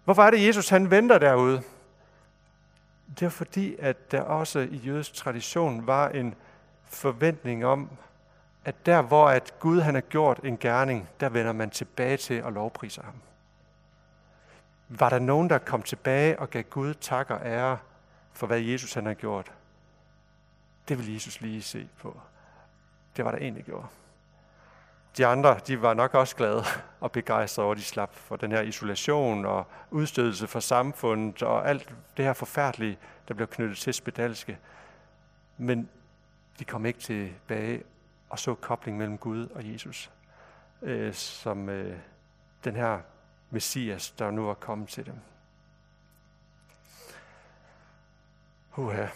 hvorfor 0.05 0.22
er 0.22 0.30
det 0.30 0.47
Jesus 0.47 0.68
han 0.68 0.90
venter 0.90 1.18
derude? 1.18 1.62
Det 3.18 3.26
er 3.26 3.30
fordi, 3.30 3.76
at 3.78 4.12
der 4.12 4.20
også 4.20 4.59
i 4.59 4.76
jødisk 4.76 5.14
tradition 5.14 5.86
var 5.86 6.09
en 6.09 6.34
forventning 6.84 7.66
om, 7.66 7.90
at 8.64 8.86
der 8.86 9.03
hvor 9.03 9.28
at 9.28 9.55
Gud 9.61 9.80
han 9.80 9.95
har 9.95 10.01
gjort 10.01 10.40
en 10.45 10.59
gerning, 10.59 11.09
der 11.20 11.28
vender 11.28 11.53
man 11.53 11.70
tilbage 11.70 12.16
til 12.16 12.34
at 12.34 12.53
lovprise 12.53 13.03
ham. 13.03 13.14
Var 14.88 15.09
der 15.09 15.18
nogen, 15.18 15.51
der 15.51 15.59
kom 15.59 15.82
tilbage 15.82 16.38
og 16.38 16.51
gav 16.51 16.62
Gud 16.62 16.95
tak 16.95 17.30
og 17.30 17.40
ære 17.45 17.78
for, 18.32 18.47
hvad 18.47 18.61
Jesus 18.61 18.95
han 18.95 19.07
har 19.07 19.14
gjort? 19.14 19.53
Det 20.88 20.99
vil 20.99 21.12
Jesus 21.12 21.40
lige 21.40 21.62
se 21.62 21.88
på. 22.03 22.20
Det 23.16 23.24
var 23.24 23.30
der 23.30 23.38
egentlig 23.38 23.64
gjort. 23.64 23.86
De 25.16 25.26
andre, 25.26 25.60
de 25.66 25.82
var 25.82 25.94
nok 25.94 26.14
også 26.14 26.36
glade 26.36 26.64
og 27.00 27.12
begejstrede 27.12 27.64
over, 27.64 27.74
at 27.74 27.78
de 27.78 27.84
slap 27.84 28.14
for 28.14 28.36
den 28.36 28.52
her 28.52 28.60
isolation 28.60 29.44
og 29.46 29.66
udstødelse 29.90 30.46
fra 30.46 30.60
samfundet 30.60 31.42
og 31.42 31.68
alt 31.68 31.94
det 32.16 32.24
her 32.24 32.32
forfærdelige, 32.32 32.98
der 33.28 33.34
blev 33.34 33.48
knyttet 33.48 33.78
til 33.78 33.94
spedalske. 33.94 34.58
Men 35.58 35.88
de 36.58 36.64
kom 36.64 36.86
ikke 36.86 36.98
tilbage 36.98 37.82
og 38.30 38.38
så 38.38 38.54
kobling 38.54 38.98
mellem 38.98 39.18
Gud 39.18 39.48
og 39.48 39.72
Jesus, 39.72 40.10
øh, 40.82 41.14
som 41.14 41.68
øh, 41.68 41.96
den 42.64 42.76
her 42.76 43.00
Messias, 43.50 44.10
der 44.10 44.30
nu 44.30 44.46
var 44.46 44.54
kommet 44.54 44.88
til 44.88 45.06
dem. 45.06 45.14
Uha. 48.76 49.06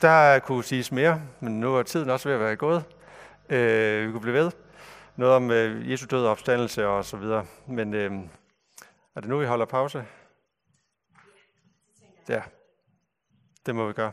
Der 0.00 0.38
kunne 0.38 0.64
siges 0.64 0.92
mere, 0.92 1.22
men 1.40 1.60
nu 1.60 1.76
er 1.76 1.82
tiden 1.82 2.10
også 2.10 2.28
ved 2.28 2.34
at 2.34 2.40
være 2.40 2.56
gået. 2.56 2.84
Øh, 3.52 4.06
vi 4.06 4.12
kunne 4.12 4.20
blive 4.20 4.34
ved. 4.34 4.50
Noget 5.16 5.34
om 5.34 5.50
øh, 5.50 5.90
Jesu 5.90 6.06
død 6.10 6.24
og 6.24 6.30
opstandelse 6.30 6.86
og 6.86 7.04
så 7.04 7.16
videre. 7.16 7.46
Men 7.66 7.94
øh, 7.94 8.12
er 9.14 9.20
det 9.20 9.28
nu, 9.28 9.38
vi 9.38 9.46
holder 9.46 9.66
pause? 9.66 10.06
Ja, 12.28 12.42
det 13.66 13.74
må 13.74 13.86
vi 13.86 13.92
gøre. 13.92 14.12